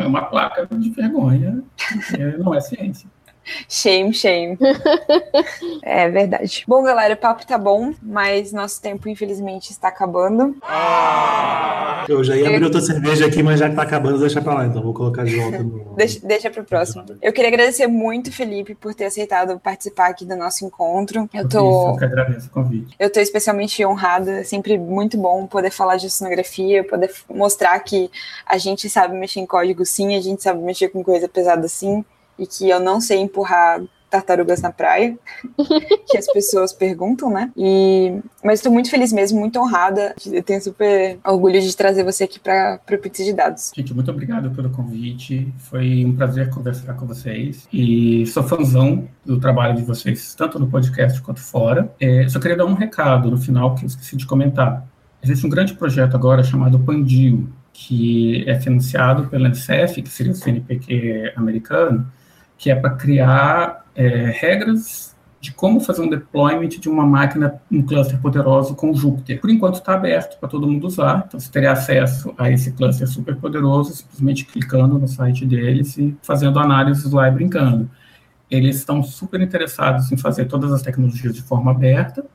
[0.01, 1.63] é uma placa de vergonha,
[2.39, 3.09] não é ciência.
[3.69, 4.57] Shame, shame.
[5.83, 6.63] é verdade.
[6.67, 10.55] Bom, galera, o papo tá bom, mas nosso tempo, infelizmente, está acabando.
[10.63, 12.65] Ah, eu já ia abrir eu...
[12.65, 15.35] outra cerveja aqui, mas já que tá acabando, deixa pra lá, então vou colocar de
[15.35, 15.93] volta no.
[15.95, 17.05] deixa, deixa pro próximo.
[17.21, 21.29] Eu queria agradecer muito, Felipe, por ter aceitado participar aqui do nosso encontro.
[21.33, 21.69] Eu tô.
[21.69, 22.95] Isso, eu que agradeço o convite.
[22.99, 28.09] Eu tô especialmente honrada, é sempre muito bom poder falar de sonografia, poder mostrar que
[28.45, 32.03] a gente sabe mexer em código sim, a gente sabe mexer com coisa pesada sim
[32.37, 35.17] e que eu não sei empurrar tartarugas na praia,
[36.07, 37.51] que as pessoas perguntam, né?
[37.57, 40.15] E, mas estou muito feliz mesmo, muito honrada.
[40.25, 43.71] Eu tenho super orgulho de trazer você aqui para o Pizza de Dados.
[43.75, 45.53] Gente, muito obrigado pelo convite.
[45.57, 47.67] Foi um prazer conversar com vocês.
[47.73, 51.93] E sou fãzão do trabalho de vocês, tanto no podcast quanto fora.
[51.99, 54.87] É, só queria dar um recado no final que eu esqueci de comentar.
[55.21, 60.35] Existe um grande projeto agora chamado Pandio, que é financiado pela NSF, que seria o
[60.35, 62.07] CNPq americano,
[62.57, 67.83] que é para criar é, regras de como fazer um deployment de uma máquina, um
[67.83, 69.39] cluster poderoso com Jupyter.
[69.39, 73.07] Por enquanto está aberto para todo mundo usar, então você teria acesso a esse cluster
[73.07, 77.89] super poderoso simplesmente clicando no site deles e fazendo análises lá e brincando.
[78.49, 82.25] Eles estão super interessados em fazer todas as tecnologias de forma aberta,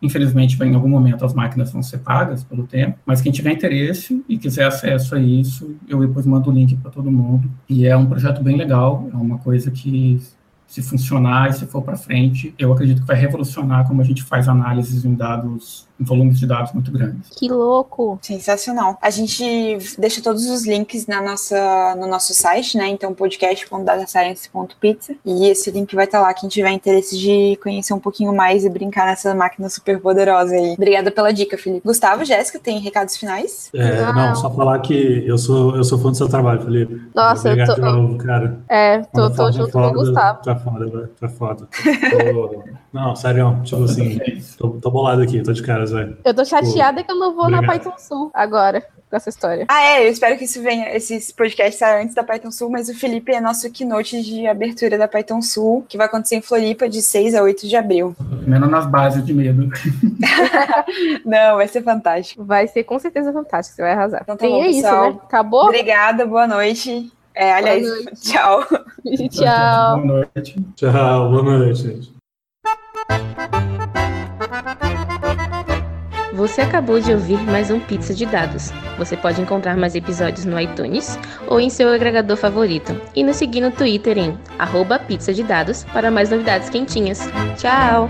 [0.00, 4.22] Infelizmente, em algum momento as máquinas vão ser pagas pelo tempo, mas quem tiver interesse
[4.28, 7.50] e quiser acesso a isso, eu depois mando o link para todo mundo.
[7.68, 10.20] E é um projeto bem legal, é uma coisa que
[10.76, 14.22] se funcionar e se for para frente, eu acredito que vai revolucionar como a gente
[14.22, 17.30] faz análises em dados volumes de dados muito grandes.
[17.30, 18.18] Que louco!
[18.20, 18.98] Sensacional.
[19.00, 19.42] A gente
[19.98, 22.88] deixa todos os links na nossa, no nosso site, né?
[22.88, 25.14] Então, podcast.datascience.pizza.
[25.24, 28.68] E esse link vai estar lá, quem tiver interesse de conhecer um pouquinho mais e
[28.68, 30.74] brincar nessa máquina super poderosa aí.
[30.74, 31.86] Obrigada pela dica, Felipe.
[31.86, 33.70] Gustavo, Jéssica, tem recados finais?
[33.74, 37.00] É, não, só falar que eu sou, eu sou fã do seu trabalho, Felipe.
[37.14, 37.80] Nossa, Obrigado eu tô...
[37.80, 38.60] novo, cara.
[38.68, 40.42] É, tô, tô junto com o Gustavo.
[40.42, 41.10] Tá foda.
[41.20, 41.68] Tá foda.
[41.70, 42.64] Tô...
[42.92, 44.18] não, sério, tipo assim,
[44.58, 46.18] tô, tô bolado aqui, tô de cara velho.
[46.24, 47.66] Eu tô chateada que eu não vou Obrigado.
[47.66, 49.66] na Python Sul agora com essa história.
[49.68, 52.88] Ah, é, eu espero que isso venha, esse podcast saia antes da Python Sul, mas
[52.88, 56.88] o Felipe é nosso keynote de abertura da Python Sul, que vai acontecer em Floripa
[56.88, 58.16] de 6 a 8 de abril.
[58.46, 59.70] Menos nas bases de medo.
[61.24, 62.44] não, vai ser fantástico.
[62.44, 64.22] Vai ser com certeza fantástico, você vai arrasar.
[64.22, 65.10] Então tá bom, é pessoal.
[65.10, 65.20] isso, né?
[65.24, 65.64] Acabou?
[65.64, 67.12] Obrigada, boa noite.
[67.36, 68.16] É, aliás, boa noite.
[68.32, 68.64] tchau.
[69.28, 70.00] tchau.
[70.00, 70.56] Boa noite.
[70.74, 72.16] Tchau, boa noite, gente.
[76.32, 78.70] Você acabou de ouvir mais um Pizza de Dados.
[78.98, 83.60] Você pode encontrar mais episódios no iTunes ou em seu agregador favorito e nos seguir
[83.60, 87.20] no Twitter em arroba pizza de dados para mais novidades quentinhas.
[87.56, 88.08] Tchau!